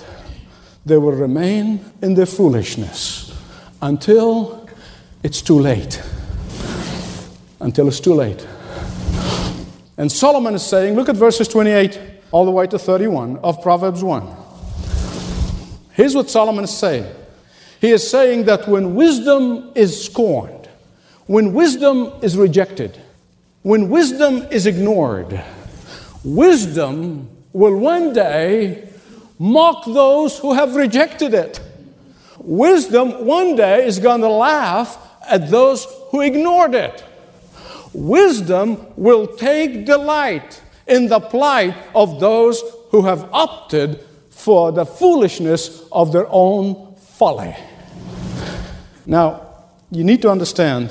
they 0.87 0.97
will 0.97 1.13
remain 1.13 1.85
in 2.01 2.15
their 2.15 2.27
foolishness 2.27 3.37
until 3.83 4.69
it's 5.23 5.43
too 5.43 5.59
late. 5.59 6.03
Until 7.61 7.89
it's 7.89 8.01
too 8.01 8.15
late. 8.15 8.47
And 9.97 10.11
Solomon 10.11 10.55
is 10.55 10.65
saying, 10.65 10.97
look 10.97 11.09
at 11.09 11.17
verses 11.17 11.49
28 11.49 12.01
all 12.33 12.45
the 12.45 12.51
way 12.51 12.67
to 12.67 12.79
31 12.79 13.39
of 13.39 13.63
Proverbs 13.63 14.03
1. 14.03 14.37
Here's 15.93 16.15
what 16.15 16.31
Solomon 16.31 16.65
is 16.65 16.77
saying. 16.77 17.07
He 17.81 17.91
is 17.91 18.09
saying 18.09 18.45
that 18.45 18.67
when 18.67 18.95
wisdom 18.95 19.73
is 19.75 20.05
scorned, 20.05 20.69
when 21.27 21.53
wisdom 21.53 22.13
is 22.23 22.37
rejected, 22.37 23.00
when 23.63 23.91
wisdom 23.91 24.47
is 24.51 24.67
ignored, 24.67 25.43
wisdom 26.25 27.29
will 27.53 27.77
one 27.77 28.13
day 28.13 28.89
mock 29.39 29.85
those 29.85 30.39
who 30.39 30.55
have 30.55 30.77
rejected 30.77 31.35
it. 31.35 31.61
Wisdom 32.39 33.27
one 33.27 33.57
day 33.57 33.87
is 33.87 33.99
going 33.99 34.23
to 34.23 34.29
laugh 34.29 34.99
at 35.29 35.51
those 35.51 35.87
who 36.11 36.21
ignored 36.23 36.75
it. 36.75 37.05
Wisdom 37.93 38.87
will 38.97 39.27
take 39.27 39.85
delight 39.85 40.63
in 40.87 41.09
the 41.09 41.21
plight 41.21 41.77
of 41.95 42.19
those 42.19 42.63
who 42.91 43.03
have 43.03 43.29
opted 43.33 44.01
for 44.31 44.73
the 44.73 44.87
foolishness 44.87 45.83
of 45.93 46.13
their 46.13 46.27
own 46.31 46.95
folly. 46.97 47.55
Now, 49.05 49.47
you 49.91 50.05
need 50.05 50.23
to 50.23 50.31
understand 50.31 50.91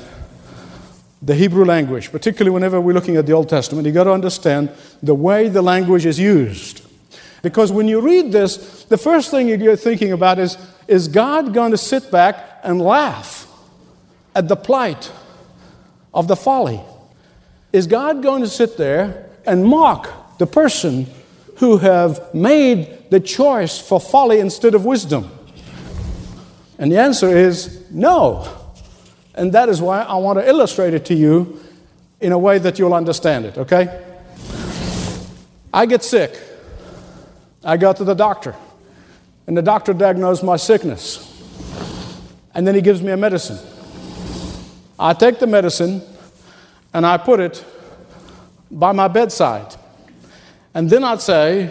the 1.22 1.34
Hebrew 1.34 1.64
language, 1.64 2.10
particularly 2.10 2.52
whenever 2.52 2.80
we're 2.80 2.94
looking 2.94 3.16
at 3.16 3.26
the 3.26 3.32
Old 3.32 3.48
Testament. 3.48 3.86
You've 3.86 3.94
got 3.94 4.04
to 4.04 4.12
understand 4.12 4.70
the 5.02 5.14
way 5.14 5.48
the 5.48 5.62
language 5.62 6.06
is 6.06 6.18
used. 6.18 6.82
Because 7.42 7.72
when 7.72 7.88
you 7.88 8.00
read 8.00 8.32
this, 8.32 8.84
the 8.84 8.98
first 8.98 9.30
thing 9.30 9.48
you're 9.48 9.76
thinking 9.76 10.12
about 10.12 10.38
is 10.38 10.56
is 10.88 11.06
God 11.06 11.54
going 11.54 11.70
to 11.70 11.78
sit 11.78 12.10
back 12.10 12.60
and 12.64 12.82
laugh 12.82 13.46
at 14.34 14.48
the 14.48 14.56
plight 14.56 15.12
of 16.12 16.26
the 16.26 16.36
folly? 16.36 16.80
Is 17.72 17.86
God 17.86 18.22
going 18.22 18.42
to 18.42 18.48
sit 18.48 18.76
there 18.76 19.30
and 19.46 19.64
mock 19.64 20.38
the 20.38 20.46
person 20.46 21.06
who 21.58 21.78
have 21.78 22.34
made 22.34 23.10
the 23.10 23.20
choice 23.20 23.78
for 23.78 24.00
folly 24.00 24.40
instead 24.40 24.74
of 24.74 24.84
wisdom? 24.84 25.30
And 26.78 26.90
the 26.90 26.98
answer 26.98 27.28
is 27.28 27.84
no. 27.90 28.59
And 29.40 29.54
that 29.54 29.70
is 29.70 29.80
why 29.80 30.02
I 30.02 30.16
want 30.16 30.38
to 30.38 30.46
illustrate 30.46 30.92
it 30.92 31.06
to 31.06 31.14
you 31.14 31.58
in 32.20 32.32
a 32.32 32.38
way 32.38 32.58
that 32.58 32.78
you'll 32.78 32.92
understand 32.92 33.46
it, 33.46 33.56
okay? 33.56 34.04
I 35.72 35.86
get 35.86 36.04
sick. 36.04 36.38
I 37.64 37.78
go 37.78 37.94
to 37.94 38.04
the 38.04 38.12
doctor, 38.12 38.54
and 39.46 39.56
the 39.56 39.62
doctor 39.62 39.94
diagnosed 39.94 40.44
my 40.44 40.56
sickness. 40.56 41.26
And 42.52 42.66
then 42.66 42.74
he 42.74 42.82
gives 42.82 43.00
me 43.00 43.12
a 43.12 43.16
medicine. 43.16 43.58
I 44.98 45.14
take 45.14 45.38
the 45.38 45.46
medicine 45.46 46.02
and 46.92 47.06
I 47.06 47.16
put 47.16 47.40
it 47.40 47.64
by 48.70 48.92
my 48.92 49.08
bedside. 49.08 49.74
And 50.74 50.90
then 50.90 51.02
I'd 51.02 51.22
say, 51.22 51.70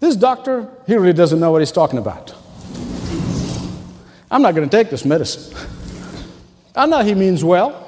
This 0.00 0.16
doctor, 0.16 0.68
he 0.88 0.96
really 0.96 1.12
doesn't 1.12 1.38
know 1.38 1.52
what 1.52 1.60
he's 1.60 1.70
talking 1.70 2.00
about. 2.00 2.34
I'm 4.28 4.42
not 4.42 4.56
going 4.56 4.68
to 4.68 4.76
take 4.76 4.90
this 4.90 5.04
medicine. 5.04 5.56
I 6.76 6.84
know 6.86 7.02
he 7.02 7.14
means 7.14 7.42
well, 7.42 7.82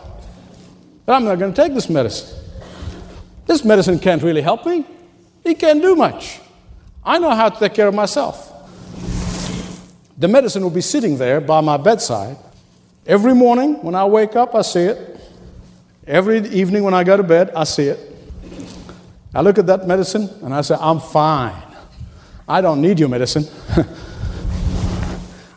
but 1.04 1.12
I'm 1.12 1.24
not 1.24 1.38
going 1.38 1.52
to 1.52 1.62
take 1.62 1.74
this 1.74 1.90
medicine. 1.90 2.36
This 3.46 3.64
medicine 3.64 3.98
can't 3.98 4.22
really 4.22 4.42
help 4.42 4.64
me, 4.64 4.84
he 5.44 5.54
can't 5.54 5.82
do 5.82 5.94
much. 5.94 6.40
I 7.04 7.18
know 7.18 7.30
how 7.30 7.48
to 7.48 7.58
take 7.58 7.74
care 7.74 7.88
of 7.88 7.94
myself. 7.94 8.52
The 10.16 10.28
medicine 10.28 10.62
will 10.62 10.70
be 10.70 10.80
sitting 10.80 11.16
there 11.16 11.40
by 11.40 11.60
my 11.60 11.76
bedside. 11.76 12.36
Every 13.06 13.34
morning 13.34 13.82
when 13.82 13.94
I 13.94 14.04
wake 14.04 14.36
up, 14.36 14.54
I 14.54 14.62
see 14.62 14.80
it. 14.80 15.20
Every 16.06 16.38
evening 16.48 16.82
when 16.82 16.94
I 16.94 17.04
go 17.04 17.16
to 17.16 17.22
bed, 17.22 17.52
I 17.54 17.64
see 17.64 17.84
it. 17.84 18.16
I 19.34 19.42
look 19.42 19.58
at 19.58 19.66
that 19.66 19.86
medicine 19.86 20.28
and 20.42 20.52
I 20.52 20.62
say, 20.62 20.76
I'm 20.78 21.00
fine. 21.00 21.62
I 22.48 22.60
don't 22.60 22.80
need 22.80 22.98
your 22.98 23.08
medicine. 23.08 23.44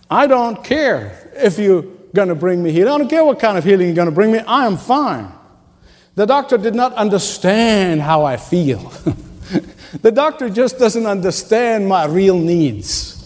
I 0.10 0.28
don't 0.28 0.62
care 0.64 1.32
if 1.36 1.58
you're 1.58 1.86
going 2.14 2.30
to 2.30 2.36
bring 2.36 2.62
me 2.62 2.72
healing. 2.72 2.94
I 2.94 2.98
don't 2.98 3.10
care 3.10 3.24
what 3.24 3.40
kind 3.40 3.58
of 3.58 3.64
healing 3.64 3.88
you're 3.88 3.96
going 3.96 4.10
to 4.10 4.14
bring 4.14 4.32
me. 4.32 4.40
I 4.40 4.66
am 4.66 4.78
fine. 4.78 5.32
The 6.16 6.26
doctor 6.26 6.58
did 6.58 6.76
not 6.76 6.94
understand 6.94 8.02
how 8.02 8.26
I 8.26 8.38
feel. 8.38 8.80
the 10.02 10.12
doctor 10.12 10.50
just 10.50 10.78
doesn't 10.78 11.06
understand 11.06 11.88
my 11.88 12.06
real 12.06 12.38
needs. 12.38 13.18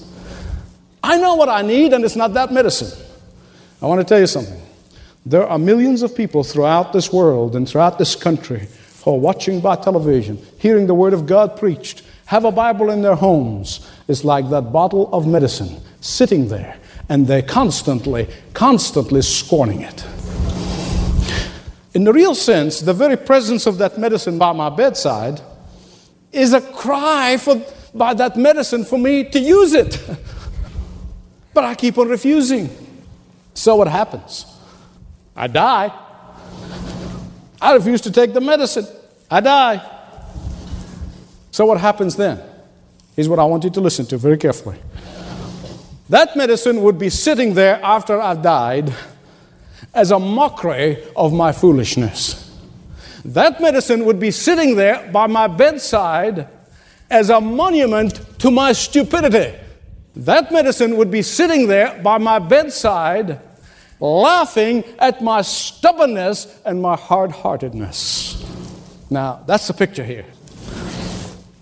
I 1.01 1.17
know 1.17 1.35
what 1.35 1.49
I 1.49 1.61
need, 1.61 1.93
and 1.93 2.03
it's 2.03 2.15
not 2.15 2.33
that 2.33 2.51
medicine. 2.51 3.05
I 3.81 3.87
want 3.87 4.01
to 4.01 4.05
tell 4.05 4.19
you 4.19 4.27
something. 4.27 4.61
There 5.25 5.47
are 5.47 5.57
millions 5.57 6.03
of 6.03 6.15
people 6.15 6.43
throughout 6.43 6.93
this 6.93 7.11
world 7.11 7.55
and 7.55 7.67
throughout 7.67 7.97
this 7.97 8.15
country 8.15 8.67
who 9.03 9.11
are 9.11 9.19
watching 9.19 9.61
by 9.61 9.75
television, 9.75 10.39
hearing 10.59 10.87
the 10.87 10.93
Word 10.93 11.13
of 11.13 11.25
God 11.25 11.57
preached, 11.57 12.03
have 12.25 12.45
a 12.45 12.51
Bible 12.51 12.89
in 12.89 13.01
their 13.01 13.15
homes. 13.15 13.87
It's 14.07 14.23
like 14.23 14.49
that 14.49 14.71
bottle 14.71 15.13
of 15.13 15.27
medicine 15.27 15.79
sitting 16.01 16.47
there, 16.47 16.79
and 17.09 17.27
they're 17.27 17.41
constantly, 17.41 18.27
constantly 18.53 19.21
scorning 19.21 19.81
it. 19.81 20.05
In 21.93 22.03
the 22.03 22.11
real 22.11 22.35
sense, 22.35 22.81
the 22.81 22.93
very 22.93 23.15
presence 23.15 23.65
of 23.65 23.77
that 23.77 23.97
medicine 23.97 24.37
by 24.37 24.51
my 24.51 24.69
bedside 24.69 25.39
is 26.31 26.53
a 26.53 26.61
cry 26.61 27.37
for, 27.37 27.61
by 27.93 28.13
that 28.13 28.35
medicine 28.35 28.83
for 28.83 28.99
me 28.99 29.23
to 29.23 29.39
use 29.39 29.73
it. 29.73 29.99
but 31.53 31.63
I 31.63 31.75
keep 31.75 31.97
on 31.97 32.09
refusing. 32.09 32.69
So 33.53 33.77
what 33.77 33.87
happens? 33.87 34.45
I 35.35 35.47
die. 35.47 35.93
I 37.61 37.73
refuse 37.73 38.01
to 38.01 38.11
take 38.11 38.33
the 38.33 38.41
medicine. 38.41 38.85
I 39.29 39.39
die. 39.39 39.91
So, 41.51 41.65
what 41.65 41.79
happens 41.79 42.15
then? 42.15 42.41
Is 43.15 43.29
what 43.29 43.39
I 43.39 43.45
want 43.45 43.63
you 43.63 43.69
to 43.69 43.79
listen 43.79 44.05
to 44.07 44.17
very 44.17 44.37
carefully. 44.37 44.77
That 46.09 46.35
medicine 46.35 46.81
would 46.83 46.99
be 46.99 47.09
sitting 47.09 47.55
there 47.55 47.79
after 47.83 48.21
I've 48.21 48.41
died 48.41 48.93
as 49.93 50.11
a 50.11 50.19
mockery 50.19 51.03
of 51.15 51.33
my 51.33 51.51
foolishness. 51.51 52.41
That 53.23 53.59
medicine 53.59 54.05
would 54.05 54.19
be 54.19 54.29
sitting 54.29 54.75
there 54.75 55.09
by 55.11 55.25
my 55.25 55.47
bedside 55.47 56.47
as 57.09 57.29
a 57.29 57.41
monument 57.41 58.39
to 58.39 58.51
my 58.51 58.71
stupidity. 58.73 59.57
That 60.15 60.51
medicine 60.51 60.95
would 60.97 61.09
be 61.09 61.23
sitting 61.23 61.67
there 61.67 61.99
by 62.03 62.19
my 62.19 62.39
bedside 62.39 63.39
laughing 63.99 64.83
at 64.99 65.23
my 65.23 65.41
stubbornness 65.41 66.59
and 66.65 66.81
my 66.81 66.95
hard 66.95 67.31
heartedness. 67.31 68.43
Now, 69.09 69.43
that's 69.47 69.67
the 69.67 69.73
picture 69.73 70.03
here. 70.03 70.25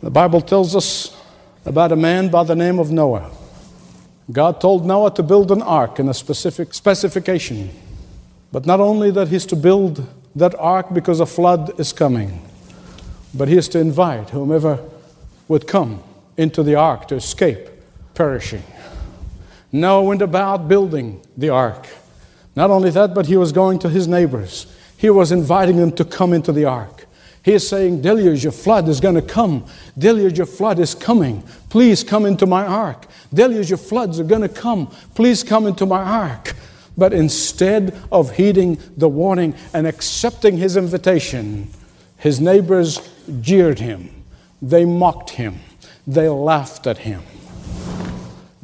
The 0.01 0.11
Bible 0.11 0.41
tells 0.41 0.75
us 0.75 1.17
about 1.65 1.93
a 1.93 1.95
man 1.95 2.29
by 2.29 2.43
the 2.43 2.55
name 2.55 2.79
of 2.79 2.91
Noah. 2.91 3.31
God 4.31 4.61
told 4.61 4.85
Noah 4.85 5.13
to 5.15 5.23
build 5.23 5.51
an 5.51 5.61
ark 5.61 5.99
in 5.99 6.07
a 6.07 6.13
specific 6.13 6.73
specification. 6.73 7.71
But 8.51 8.65
not 8.65 8.79
only 8.79 9.11
that 9.11 9.27
he's 9.29 9.45
to 9.47 9.55
build 9.55 10.07
that 10.35 10.55
ark 10.55 10.93
because 10.93 11.19
a 11.19 11.25
flood 11.25 11.79
is 11.79 11.91
coming, 11.91 12.41
but 13.33 13.47
he 13.47 13.57
is 13.57 13.67
to 13.69 13.79
invite 13.79 14.29
whomever 14.29 14.79
would 15.47 15.67
come 15.67 16.03
into 16.37 16.63
the 16.63 16.75
ark 16.75 17.07
to 17.07 17.15
escape 17.15 17.69
perishing. 18.13 18.63
Noah 19.71 20.03
went 20.03 20.21
about 20.21 20.67
building 20.67 21.21
the 21.35 21.49
ark. 21.49 21.87
Not 22.55 22.69
only 22.69 22.91
that, 22.91 23.15
but 23.15 23.25
he 23.25 23.35
was 23.35 23.51
going 23.51 23.79
to 23.79 23.89
his 23.89 24.07
neighbors. 24.07 24.67
He 24.95 25.09
was 25.09 25.31
inviting 25.31 25.77
them 25.77 25.91
to 25.93 26.05
come 26.05 26.31
into 26.31 26.51
the 26.51 26.65
ark. 26.65 26.92
He 27.43 27.51
is 27.51 27.67
saying, 27.67 28.01
Deluge, 28.01 28.43
your 28.43 28.53
flood 28.53 28.87
is 28.87 29.01
going 29.01 29.15
to 29.15 29.21
come. 29.21 29.65
Deluge, 29.97 30.37
your 30.37 30.47
flood 30.47 30.79
is 30.79 30.95
coming. 30.95 31.43
Please 31.69 32.03
come 32.03 32.25
into 32.25 32.45
my 32.45 32.65
ark. 32.65 33.05
Deluge, 33.33 33.69
your 33.69 33.77
floods 33.77 34.19
are 34.19 34.23
going 34.23 34.41
to 34.41 34.49
come. 34.49 34.87
Please 35.13 35.43
come 35.43 35.67
into 35.67 35.85
my 35.85 36.01
ark. 36.01 36.55
But 36.97 37.11
instead 37.11 37.99
of 38.11 38.37
heeding 38.37 38.79
the 38.95 39.09
warning 39.09 39.55
and 39.73 39.85
accepting 39.85 40.57
his 40.57 40.77
invitation, 40.77 41.69
his 42.17 42.39
neighbors 42.39 42.99
jeered 43.41 43.79
him. 43.79 44.09
They 44.61 44.85
mocked 44.85 45.31
him. 45.31 45.59
They 46.07 46.29
laughed 46.29 46.87
at 46.87 46.99
him. 46.99 47.23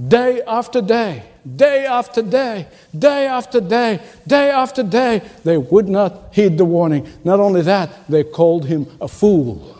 Day 0.07 0.41
after 0.47 0.81
day, 0.81 1.23
day 1.57 1.85
after 1.85 2.21
day, 2.21 2.67
day 2.97 3.27
after 3.27 3.59
day, 3.59 3.99
day 4.25 4.49
after 4.49 4.81
day. 4.81 5.21
They 5.43 5.57
would 5.57 5.89
not 5.89 6.29
heed 6.31 6.57
the 6.57 6.63
warning. 6.63 7.05
Not 7.25 7.41
only 7.41 7.61
that, 7.63 8.07
they 8.07 8.23
called 8.23 8.65
him 8.65 8.87
a 9.01 9.09
fool. 9.09 9.75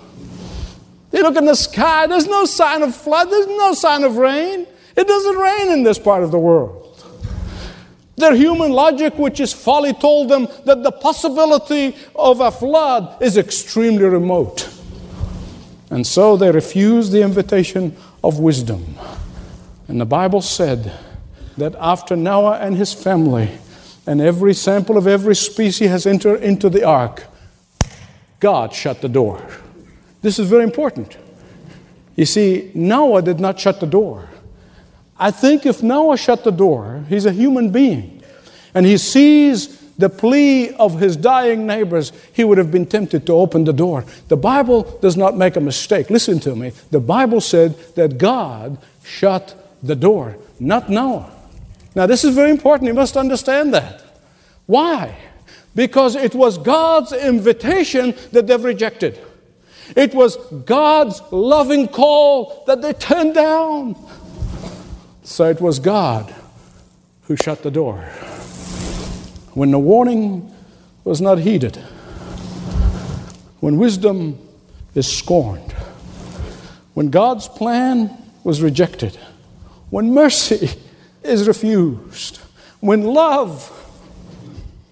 They 1.12 1.22
look 1.22 1.38
in 1.38 1.46
the 1.46 1.56
sky, 1.56 2.06
there's 2.08 2.28
no 2.28 2.46
sign 2.46 2.84
of 2.84 2.96
flood, 2.96 3.32
there's 3.32 3.48
no 3.48 3.74
sign 3.74 4.04
of 4.04 4.18
rain. 4.18 4.68
It 4.96 5.08
doesn't 5.08 5.36
rain 5.36 5.72
in 5.72 5.84
this 5.84 5.98
part 5.98 6.24
of 6.24 6.32
the 6.32 6.40
world. 6.40 6.86
Their 8.18 8.36
human 8.36 8.74
logic, 8.74 9.18
which 9.18 9.40
is 9.40 9.54
folly, 9.54 9.94
told 9.94 10.28
them 10.28 10.50
that 10.66 10.84
the 10.84 10.92
possibility 10.92 11.96
of 12.14 12.42
a 12.42 12.52
flood 12.52 13.22
is 13.22 13.38
extremely 13.38 14.04
remote. 14.04 14.70
And 15.90 16.06
so 16.06 16.36
they 16.36 16.52
refused 16.52 17.14
the 17.14 17.22
invitation 17.22 17.96
of 18.22 18.40
wisdom. 18.40 18.98
And 19.90 20.00
the 20.00 20.06
Bible 20.06 20.42
said, 20.42 20.98
that 21.60 21.76
after 21.80 22.16
Noah 22.16 22.58
and 22.60 22.76
his 22.76 22.94
family 22.94 23.52
and 24.08 24.20
every 24.20 24.54
sample 24.54 24.98
of 24.98 25.06
every 25.06 25.36
species 25.36 25.90
has 25.90 26.06
entered 26.08 26.42
into 26.42 26.70
the 26.70 26.84
ark, 26.84 27.26
God 28.40 28.74
shut 28.74 29.02
the 29.02 29.10
door. 29.10 29.46
This 30.22 30.40
is 30.40 30.50
very 30.50 30.64
important. 30.64 31.18
You 32.16 32.26
see, 32.26 32.72
Noah 32.74 33.22
did 33.22 33.40
not 33.40 33.60
shut 33.60 33.80
the 33.80 33.86
door. 33.86 34.30
I 35.18 35.32
think 35.32 35.66
if 35.66 35.84
Noah 35.84 36.18
shut 36.18 36.44
the 36.44 36.52
door, 36.52 37.04
he's 37.10 37.26
a 37.26 37.32
human 37.32 37.72
being, 37.72 38.24
and 38.74 38.86
he 38.86 38.98
sees 38.98 39.78
the 39.98 40.10
plea 40.10 40.70
of 40.72 40.98
his 41.00 41.18
dying 41.18 41.68
neighbors, 41.68 42.14
he 42.32 42.46
would 42.46 42.58
have 42.58 42.72
been 42.72 42.86
tempted 42.86 43.26
to 43.26 43.34
open 43.34 43.66
the 43.66 43.74
door. 43.74 44.06
The 44.30 44.38
Bible 44.38 44.84
does 45.02 45.18
not 45.18 45.36
make 45.36 45.58
a 45.58 45.62
mistake. 45.62 46.10
Listen 46.10 46.40
to 46.40 46.56
me. 46.56 46.72
The 46.90 47.02
Bible 47.02 47.42
said 47.42 47.78
that 47.96 48.18
God 48.18 48.78
shut 49.04 49.59
the 49.82 49.96
door, 49.96 50.38
not 50.60 50.90
Noah. 50.90 51.32
Now, 51.96 52.06
this 52.06 52.24
is 52.24 52.36
very 52.36 52.52
important. 52.52 52.88
You 52.88 52.94
must 52.94 53.18
understand 53.18 53.74
that. 53.74 54.04
Why? 54.66 55.18
Because 55.76 56.16
it 56.16 56.36
was 56.36 56.58
God's 56.58 57.12
invitation 57.12 58.14
that 58.32 58.48
they've 58.48 58.64
rejected. 58.64 59.20
It 59.96 60.14
was 60.14 60.38
God's 60.66 61.22
loving 61.32 61.88
call 61.88 62.64
that 62.68 62.82
they 62.82 62.94
turned 62.94 63.34
down. 63.34 63.96
So 65.24 65.50
it 65.50 65.62
was 65.62 65.80
God 65.80 66.34
who 67.24 67.36
shut 67.36 67.64
the 67.64 67.72
door. 67.72 67.98
When 69.54 69.72
the 69.72 69.80
warning 69.80 70.54
was 71.04 71.22
not 71.22 71.40
heeded, 71.40 71.76
when 73.60 73.78
wisdom 73.78 74.38
is 74.96 75.12
scorned, 75.12 75.72
when 76.94 77.10
God's 77.10 77.48
plan 77.48 78.16
was 78.44 78.62
rejected, 78.62 79.18
when 79.90 80.14
mercy 80.14 80.70
is 81.24 81.48
refused, 81.48 82.38
when 82.80 83.04
love 83.04 83.76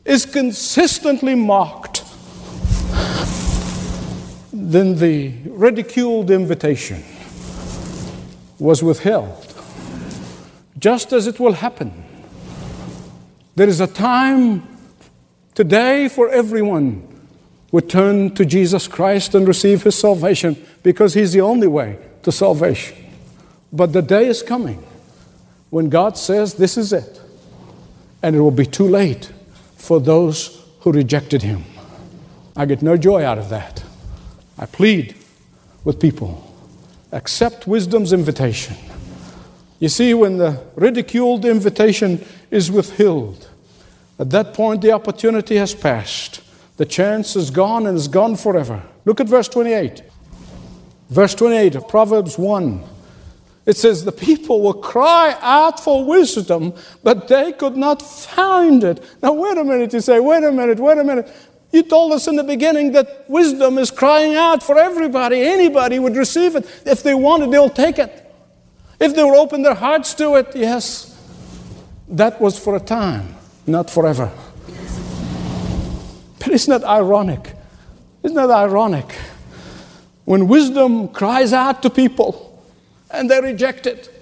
is 0.05 0.25
consistently 0.25 1.35
mocked, 1.35 2.03
then 4.51 4.95
the 4.95 5.33
ridiculed 5.45 6.31
invitation 6.31 7.03
was 8.59 8.81
withheld, 8.81 9.53
just 10.79 11.13
as 11.13 11.27
it 11.27 11.39
will 11.39 11.53
happen. 11.53 12.03
There 13.55 13.67
is 13.67 13.79
a 13.79 13.87
time 13.87 14.67
today 15.55 16.07
for 16.07 16.29
everyone 16.29 17.07
would 17.71 17.89
turn 17.89 18.33
to 18.35 18.45
Jesus 18.45 18.87
Christ 18.87 19.35
and 19.35 19.47
receive 19.47 19.83
his 19.83 19.95
salvation 19.95 20.55
because 20.83 21.13
he's 21.13 21.33
the 21.33 21.41
only 21.41 21.67
way 21.67 21.97
to 22.23 22.31
salvation. 22.31 23.06
But 23.71 23.93
the 23.93 24.01
day 24.01 24.27
is 24.27 24.41
coming 24.41 24.83
when 25.69 25.89
God 25.89 26.17
says, 26.17 26.55
This 26.55 26.77
is 26.77 26.93
it. 26.93 27.21
And 28.23 28.35
it 28.35 28.39
will 28.39 28.51
be 28.51 28.65
too 28.65 28.87
late 28.87 29.31
for 29.75 29.99
those 29.99 30.65
who 30.81 30.91
rejected 30.91 31.43
Him. 31.43 31.63
I 32.55 32.65
get 32.65 32.81
no 32.81 32.97
joy 32.97 33.23
out 33.23 33.37
of 33.37 33.49
that. 33.49 33.83
I 34.57 34.65
plead 34.65 35.15
with 35.83 35.99
people 35.99 36.43
accept 37.11 37.67
wisdom's 37.67 38.11
invitation. 38.11 38.75
You 39.79 39.89
see, 39.89 40.13
when 40.13 40.37
the 40.37 40.63
ridiculed 40.75 41.45
invitation 41.45 42.25
is 42.51 42.71
withheld, 42.71 43.47
at 44.19 44.31
that 44.31 44.53
point 44.53 44.81
the 44.81 44.91
opportunity 44.91 45.55
has 45.57 45.75
passed. 45.75 46.41
The 46.77 46.85
chance 46.85 47.35
is 47.35 47.49
gone 47.49 47.85
and 47.85 47.97
is 47.97 48.07
gone 48.07 48.35
forever. 48.35 48.83
Look 49.05 49.19
at 49.19 49.27
verse 49.27 49.47
28. 49.47 50.01
Verse 51.09 51.35
28 51.35 51.75
of 51.75 51.87
Proverbs 51.87 52.37
1. 52.37 52.83
It 53.67 53.75
says, 53.75 54.05
The 54.05 54.13
people 54.13 54.61
will 54.61 54.73
cry 54.73 55.37
out 55.41 55.79
for 55.79 56.03
wisdom, 56.03 56.73
but 57.03 57.27
they 57.27 57.51
could 57.51 57.75
not 57.75 58.01
find 58.01 58.83
it. 58.83 59.03
Now, 59.21 59.33
wait 59.33 59.57
a 59.57 59.63
minute, 59.63 59.93
you 59.93 59.99
say, 59.99 60.19
wait 60.21 60.43
a 60.43 60.51
minute, 60.51 60.79
wait 60.79 60.97
a 60.97 61.03
minute. 61.03 61.29
You 61.73 61.83
told 61.83 62.13
us 62.13 62.29
in 62.29 62.37
the 62.37 62.45
beginning 62.45 62.93
that 62.93 63.29
wisdom 63.29 63.77
is 63.77 63.91
crying 63.91 64.35
out 64.35 64.63
for 64.63 64.79
everybody. 64.79 65.41
Anybody 65.41 65.99
would 65.99 66.15
receive 66.15 66.55
it. 66.55 66.65
If 66.85 67.03
they 67.03 67.13
want 67.13 67.43
it, 67.43 67.51
they'll 67.51 67.69
take 67.69 67.99
it. 67.99 68.23
If 69.01 69.13
they 69.13 69.23
will 69.23 69.35
open 69.35 69.63
their 69.63 69.75
hearts 69.75 70.13
to 70.15 70.35
it, 70.35 70.55
yes. 70.55 71.13
That 72.07 72.39
was 72.39 72.57
for 72.57 72.77
a 72.77 72.79
time, 72.79 73.35
not 73.67 73.89
forever. 73.89 74.31
But 76.39 76.47
isn't 76.49 76.71
that 76.71 76.87
ironic? 76.87 77.53
Isn't 78.23 78.37
that 78.37 78.49
ironic? 78.49 79.13
When 80.23 80.47
wisdom 80.47 81.09
cries 81.09 81.51
out 81.51 81.81
to 81.81 81.89
people 81.89 82.46
and 83.11 83.29
they 83.29 83.39
reject 83.41 83.87
it 83.87 84.13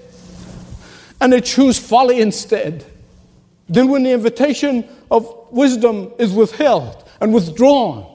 and 1.22 1.34
they 1.34 1.42
choose 1.42 1.78
folly 1.78 2.22
instead, 2.22 2.86
then 3.68 3.90
when 3.90 4.04
the 4.04 4.12
invitation 4.12 4.88
of 5.10 5.48
wisdom 5.52 6.12
is 6.20 6.34
withheld 6.34 7.08
and 7.22 7.34
withdrawn 7.34 8.06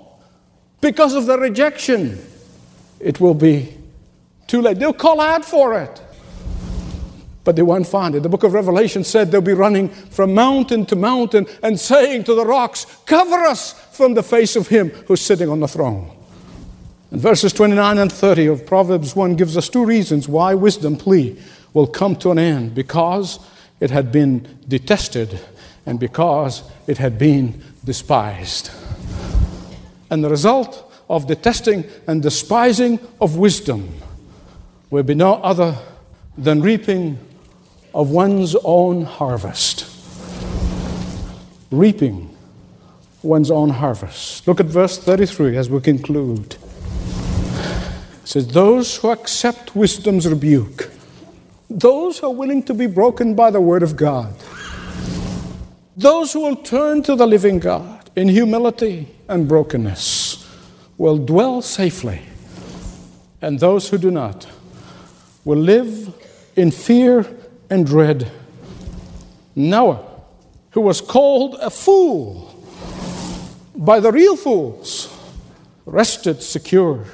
because 0.80 1.14
of 1.14 1.26
the 1.26 1.38
rejection, 1.38 2.24
it 3.00 3.20
will 3.20 3.34
be 3.34 3.76
too 4.46 4.62
late. 4.62 4.78
They'll 4.78 4.92
call 4.92 5.20
out 5.20 5.44
for 5.44 5.80
it 5.80 6.00
but 7.44 7.56
they 7.56 7.62
won't 7.62 7.86
find 7.86 8.14
it. 8.14 8.22
The 8.22 8.28
book 8.28 8.44
of 8.44 8.52
Revelation 8.52 9.04
said 9.04 9.30
they'll 9.30 9.40
be 9.40 9.54
running 9.54 9.88
from 9.88 10.34
mountain 10.34 10.86
to 10.86 10.96
mountain 10.96 11.46
and 11.62 11.80
saying 11.80 12.24
to 12.24 12.34
the 12.34 12.44
rocks, 12.44 12.86
Cover 13.06 13.38
us 13.38 13.72
from 13.92 14.14
the 14.14 14.22
face 14.22 14.56
of 14.56 14.68
him 14.68 14.90
who's 15.06 15.20
sitting 15.20 15.48
on 15.48 15.60
the 15.60 15.68
throne. 15.68 16.16
And 17.10 17.20
verses 17.20 17.52
29 17.52 17.98
and 17.98 18.12
30 18.12 18.46
of 18.46 18.66
Proverbs 18.66 19.16
1 19.16 19.34
gives 19.34 19.56
us 19.56 19.68
two 19.68 19.84
reasons 19.84 20.28
why 20.28 20.54
wisdom 20.54 20.96
plea 20.96 21.36
will 21.72 21.86
come 21.86 22.14
to 22.16 22.30
an 22.30 22.38
end 22.38 22.74
because 22.74 23.40
it 23.80 23.90
had 23.90 24.12
been 24.12 24.58
detested 24.68 25.40
and 25.86 25.98
because 25.98 26.62
it 26.86 26.98
had 26.98 27.18
been 27.18 27.62
despised. 27.84 28.70
And 30.10 30.22
the 30.22 30.28
result 30.28 30.92
of 31.08 31.26
detesting 31.26 31.84
and 32.06 32.22
despising 32.22 33.00
of 33.20 33.36
wisdom 33.36 33.92
will 34.90 35.02
be 35.02 35.14
no 35.14 35.34
other 35.34 35.78
than 36.38 36.60
reaping 36.60 37.18
of 37.92 38.10
one's 38.10 38.54
own 38.62 39.02
harvest. 39.02 39.86
Reaping 41.72 42.36
one's 43.22 43.50
own 43.50 43.70
harvest. 43.70 44.46
Look 44.46 44.60
at 44.60 44.66
verse 44.66 44.98
33 44.98 45.56
as 45.56 45.68
we 45.68 45.80
conclude. 45.80 46.56
Says, 48.30 48.46
Those 48.46 48.94
who 48.98 49.10
accept 49.10 49.74
wisdom's 49.74 50.24
rebuke, 50.24 50.88
those 51.68 52.20
who 52.20 52.28
are 52.28 52.32
willing 52.32 52.62
to 52.62 52.74
be 52.74 52.86
broken 52.86 53.34
by 53.34 53.50
the 53.50 53.60
word 53.60 53.82
of 53.82 53.96
God, 53.96 54.32
those 55.96 56.32
who 56.32 56.42
will 56.42 56.54
turn 56.54 57.02
to 57.02 57.16
the 57.16 57.26
living 57.26 57.58
God 57.58 58.08
in 58.14 58.28
humility 58.28 59.08
and 59.28 59.48
brokenness 59.48 60.48
will 60.96 61.18
dwell 61.18 61.60
safely, 61.60 62.22
and 63.42 63.58
those 63.58 63.88
who 63.88 63.98
do 63.98 64.12
not 64.12 64.46
will 65.44 65.58
live 65.58 66.14
in 66.54 66.70
fear 66.70 67.26
and 67.68 67.84
dread. 67.84 68.30
Noah, 69.56 70.08
who 70.70 70.82
was 70.82 71.00
called 71.00 71.56
a 71.60 71.68
fool 71.68 72.64
by 73.74 73.98
the 73.98 74.12
real 74.12 74.36
fools, 74.36 75.12
rested 75.84 76.44
secure 76.44 77.08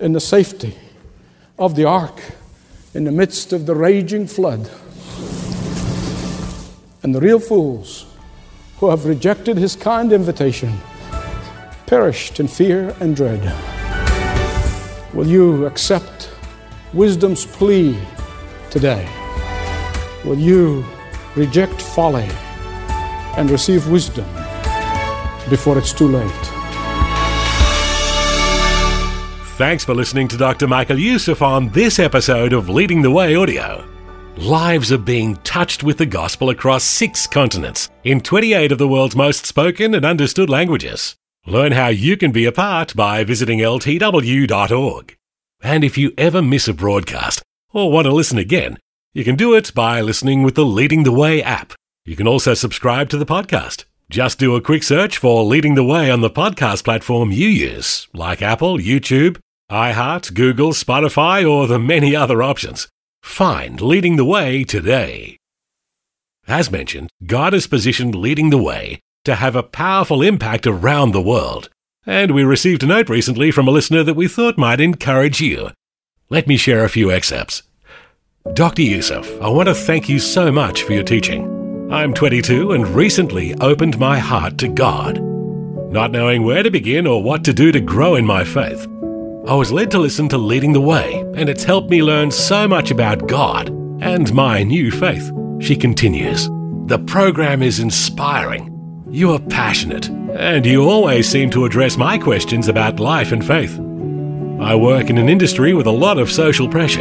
in 0.00 0.12
the 0.12 0.20
safety 0.20 0.74
of 1.58 1.76
the 1.76 1.84
ark 1.84 2.20
in 2.94 3.04
the 3.04 3.12
midst 3.12 3.52
of 3.52 3.66
the 3.66 3.74
raging 3.74 4.26
flood. 4.26 4.68
And 7.02 7.14
the 7.14 7.20
real 7.20 7.38
fools 7.38 8.06
who 8.78 8.90
have 8.90 9.06
rejected 9.06 9.56
his 9.56 9.76
kind 9.76 10.12
invitation 10.12 10.76
perished 11.86 12.40
in 12.40 12.48
fear 12.48 12.94
and 13.00 13.14
dread. 13.14 13.42
Will 15.14 15.26
you 15.26 15.66
accept 15.66 16.30
wisdom's 16.92 17.46
plea 17.46 17.96
today? 18.70 19.08
Will 20.24 20.38
you 20.38 20.84
reject 21.36 21.80
folly 21.80 22.28
and 23.36 23.50
receive 23.50 23.88
wisdom 23.88 24.26
before 25.48 25.78
it's 25.78 25.92
too 25.92 26.08
late? 26.08 26.59
Thanks 29.60 29.84
for 29.84 29.94
listening 29.94 30.26
to 30.28 30.38
Dr. 30.38 30.66
Michael 30.66 30.98
Youssef 30.98 31.42
on 31.42 31.68
this 31.68 31.98
episode 31.98 32.54
of 32.54 32.70
Leading 32.70 33.02
the 33.02 33.10
Way 33.10 33.36
Audio. 33.36 33.86
Lives 34.38 34.90
are 34.90 34.96
being 34.96 35.36
touched 35.44 35.84
with 35.84 35.98
the 35.98 36.06
gospel 36.06 36.48
across 36.48 36.82
six 36.82 37.26
continents 37.26 37.90
in 38.02 38.22
28 38.22 38.72
of 38.72 38.78
the 38.78 38.88
world's 38.88 39.14
most 39.14 39.44
spoken 39.44 39.94
and 39.94 40.02
understood 40.02 40.48
languages. 40.48 41.14
Learn 41.46 41.72
how 41.72 41.88
you 41.88 42.16
can 42.16 42.32
be 42.32 42.46
a 42.46 42.52
part 42.52 42.96
by 42.96 43.22
visiting 43.22 43.58
ltw.org. 43.58 45.16
And 45.62 45.84
if 45.84 45.98
you 45.98 46.14
ever 46.16 46.40
miss 46.40 46.66
a 46.66 46.72
broadcast 46.72 47.42
or 47.74 47.92
want 47.92 48.06
to 48.06 48.14
listen 48.14 48.38
again, 48.38 48.78
you 49.12 49.24
can 49.24 49.36
do 49.36 49.52
it 49.52 49.74
by 49.74 50.00
listening 50.00 50.42
with 50.42 50.54
the 50.54 50.64
Leading 50.64 51.02
the 51.02 51.12
Way 51.12 51.42
app. 51.42 51.74
You 52.06 52.16
can 52.16 52.26
also 52.26 52.54
subscribe 52.54 53.10
to 53.10 53.18
the 53.18 53.26
podcast. 53.26 53.84
Just 54.08 54.38
do 54.38 54.56
a 54.56 54.62
quick 54.62 54.82
search 54.82 55.18
for 55.18 55.44
Leading 55.44 55.74
the 55.74 55.84
Way 55.84 56.10
on 56.10 56.22
the 56.22 56.30
podcast 56.30 56.84
platform 56.84 57.30
you 57.30 57.46
use, 57.46 58.08
like 58.14 58.40
Apple, 58.40 58.78
YouTube, 58.78 59.36
iHeart, 59.70 60.34
Google, 60.34 60.72
Spotify, 60.72 61.48
or 61.48 61.68
the 61.68 61.78
many 61.78 62.16
other 62.16 62.42
options. 62.42 62.88
Find 63.22 63.80
Leading 63.80 64.16
the 64.16 64.24
Way 64.24 64.64
today. 64.64 65.36
As 66.48 66.72
mentioned, 66.72 67.10
God 67.24 67.54
is 67.54 67.68
positioned 67.68 68.16
Leading 68.16 68.50
the 68.50 68.58
Way 68.58 69.00
to 69.24 69.36
have 69.36 69.54
a 69.54 69.62
powerful 69.62 70.22
impact 70.22 70.66
around 70.66 71.12
the 71.12 71.22
world. 71.22 71.68
And 72.04 72.32
we 72.32 72.42
received 72.42 72.82
a 72.82 72.86
note 72.86 73.08
recently 73.08 73.52
from 73.52 73.68
a 73.68 73.70
listener 73.70 74.02
that 74.02 74.16
we 74.16 74.26
thought 74.26 74.58
might 74.58 74.80
encourage 74.80 75.40
you. 75.40 75.70
Let 76.30 76.48
me 76.48 76.56
share 76.56 76.84
a 76.84 76.88
few 76.88 77.12
excerpts. 77.12 77.62
Dr. 78.54 78.82
Youssef, 78.82 79.40
I 79.40 79.48
want 79.50 79.68
to 79.68 79.74
thank 79.74 80.08
you 80.08 80.18
so 80.18 80.50
much 80.50 80.82
for 80.82 80.94
your 80.94 81.04
teaching. 81.04 81.88
I'm 81.92 82.14
22 82.14 82.72
and 82.72 82.88
recently 82.88 83.54
opened 83.56 84.00
my 84.00 84.18
heart 84.18 84.58
to 84.58 84.68
God. 84.68 85.20
Not 85.92 86.10
knowing 86.10 86.42
where 86.42 86.62
to 86.62 86.70
begin 86.70 87.06
or 87.06 87.22
what 87.22 87.44
to 87.44 87.52
do 87.52 87.70
to 87.70 87.80
grow 87.80 88.14
in 88.14 88.24
my 88.24 88.42
faith, 88.44 88.86
I 89.46 89.54
was 89.54 89.72
led 89.72 89.90
to 89.92 89.98
listen 89.98 90.28
to 90.28 90.38
Leading 90.38 90.72
the 90.72 90.80
Way, 90.80 91.24
and 91.34 91.48
it's 91.48 91.64
helped 91.64 91.88
me 91.88 92.02
learn 92.02 92.30
so 92.30 92.68
much 92.68 92.90
about 92.90 93.26
God 93.26 93.70
and 94.02 94.32
my 94.34 94.62
new 94.62 94.90
faith. 94.90 95.32
She 95.60 95.76
continues 95.76 96.48
The 96.86 97.02
program 97.06 97.62
is 97.62 97.80
inspiring. 97.80 99.06
You 99.10 99.32
are 99.32 99.40
passionate, 99.40 100.08
and 100.08 100.66
you 100.66 100.88
always 100.88 101.26
seem 101.26 101.50
to 101.50 101.64
address 101.64 101.96
my 101.96 102.18
questions 102.18 102.68
about 102.68 103.00
life 103.00 103.32
and 103.32 103.44
faith. 103.44 103.78
I 104.60 104.74
work 104.74 105.08
in 105.08 105.16
an 105.16 105.28
industry 105.30 105.72
with 105.72 105.86
a 105.86 105.90
lot 105.90 106.18
of 106.18 106.30
social 106.30 106.68
pressure, 106.68 107.00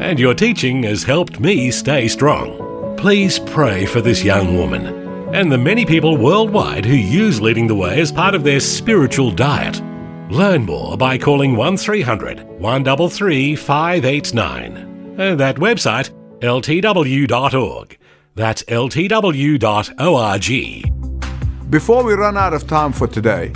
and 0.00 0.18
your 0.18 0.34
teaching 0.34 0.84
has 0.84 1.04
helped 1.04 1.38
me 1.38 1.70
stay 1.70 2.08
strong. 2.08 2.96
Please 2.96 3.38
pray 3.38 3.84
for 3.84 4.00
this 4.00 4.24
young 4.24 4.56
woman 4.56 5.04
and 5.34 5.50
the 5.50 5.58
many 5.58 5.84
people 5.84 6.16
worldwide 6.16 6.84
who 6.84 6.94
use 6.94 7.40
Leading 7.40 7.66
the 7.66 7.74
Way 7.74 8.00
as 8.00 8.12
part 8.12 8.36
of 8.36 8.44
their 8.44 8.60
spiritual 8.60 9.32
diet. 9.32 9.82
Learn 10.34 10.64
more 10.64 10.96
by 10.96 11.16
calling 11.16 11.54
1300 11.54 12.42
133 12.58 13.54
589. 13.54 14.76
And 14.76 15.20
uh, 15.20 15.36
that 15.36 15.58
website, 15.58 16.10
ltw.org. 16.40 17.98
That's 18.34 18.64
ltw.org. 18.64 19.60
Before 21.70 22.02
we 22.02 22.14
run 22.14 22.36
out 22.36 22.52
of 22.52 22.66
time 22.66 22.92
for 22.92 23.06
today, 23.06 23.52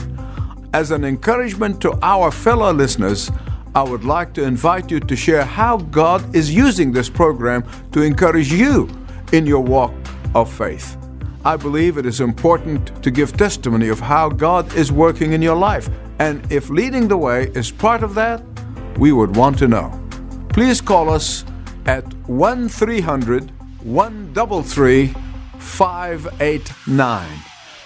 as 0.73 0.93
an 0.93 1.05
encouragement 1.05 1.81
to 1.81 1.99
our 2.01 2.31
fellow 2.31 2.73
listeners, 2.73 3.29
I 3.75 3.83
would 3.83 4.05
like 4.05 4.33
to 4.35 4.45
invite 4.45 4.88
you 4.88 5.01
to 5.01 5.17
share 5.17 5.45
how 5.45 5.79
God 5.79 6.33
is 6.33 6.55
using 6.55 6.93
this 6.93 7.11
program 7.11 7.64
to 7.91 8.03
encourage 8.03 8.53
you 8.53 8.88
in 9.33 9.49
your 9.49 9.64
walk 9.64 9.95
of 10.37 10.49
faith. 10.49 10.97
I 11.45 11.57
believe 11.57 11.99
it 11.99 12.07
is 12.07 12.21
important 12.21 13.03
to 13.03 13.11
give 13.11 13.37
testimony 13.37 13.88
of 13.88 13.99
how 13.99 14.29
God 14.29 14.73
is 14.77 14.93
working 14.93 15.33
in 15.33 15.43
your 15.43 15.57
life. 15.57 15.91
And 16.19 16.51
if 16.51 16.69
leading 16.69 17.07
the 17.07 17.17
way 17.17 17.51
is 17.55 17.71
part 17.71 18.03
of 18.03 18.15
that, 18.17 18.43
we 18.99 19.13
would 19.13 19.37
want 19.37 19.59
to 19.59 19.69
know. 19.69 19.93
Please 20.49 20.81
call 20.81 21.09
us 21.09 21.45
at 21.87 22.05
1 22.29 22.69
300 22.69 23.53
133 23.83 25.15
589. 25.59 27.29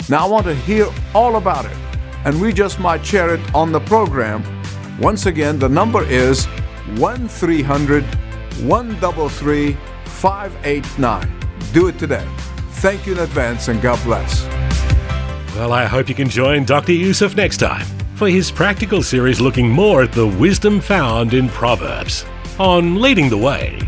Now, 0.08 0.26
I 0.26 0.28
want 0.28 0.46
to 0.46 0.54
hear 0.54 0.86
all 1.14 1.36
about 1.36 1.66
it, 1.66 1.76
and 2.24 2.40
we 2.40 2.52
just 2.52 2.80
might 2.80 3.04
share 3.04 3.34
it 3.34 3.54
on 3.54 3.70
the 3.70 3.80
program. 3.80 4.42
Once 4.98 5.26
again, 5.26 5.58
the 5.58 5.68
number 5.68 6.04
is 6.04 6.46
1 6.96 7.28
300 7.28 8.04
133 8.64 9.76
589. 10.04 11.40
Do 11.72 11.88
it 11.88 11.98
today. 11.98 12.26
Thank 12.80 13.06
you 13.06 13.12
in 13.12 13.18
advance, 13.18 13.68
and 13.68 13.80
God 13.82 14.02
bless. 14.04 14.42
Well, 15.54 15.72
I 15.72 15.84
hope 15.84 16.08
you 16.08 16.14
can 16.14 16.30
join 16.30 16.64
Dr. 16.64 16.92
Youssef 16.92 17.36
next 17.36 17.58
time 17.58 17.86
for 18.22 18.28
his 18.28 18.52
practical 18.52 19.02
series 19.02 19.40
looking 19.40 19.68
more 19.68 20.00
at 20.00 20.12
the 20.12 20.24
wisdom 20.24 20.80
found 20.80 21.34
in 21.34 21.48
Proverbs 21.48 22.24
on 22.56 23.00
Leading 23.00 23.28
the 23.28 23.36
Way. 23.36 23.80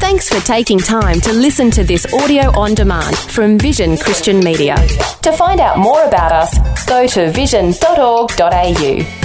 Thanks 0.00 0.30
for 0.30 0.40
taking 0.46 0.78
time 0.78 1.20
to 1.20 1.30
listen 1.34 1.70
to 1.72 1.84
this 1.84 2.10
audio 2.14 2.58
on 2.58 2.72
demand 2.72 3.18
from 3.18 3.58
Vision 3.58 3.98
Christian 3.98 4.40
Media. 4.40 4.76
To 5.24 5.32
find 5.32 5.60
out 5.60 5.76
more 5.76 6.02
about 6.04 6.32
us, 6.32 6.86
go 6.86 7.06
to 7.06 7.30
vision.org.au. 7.32 9.19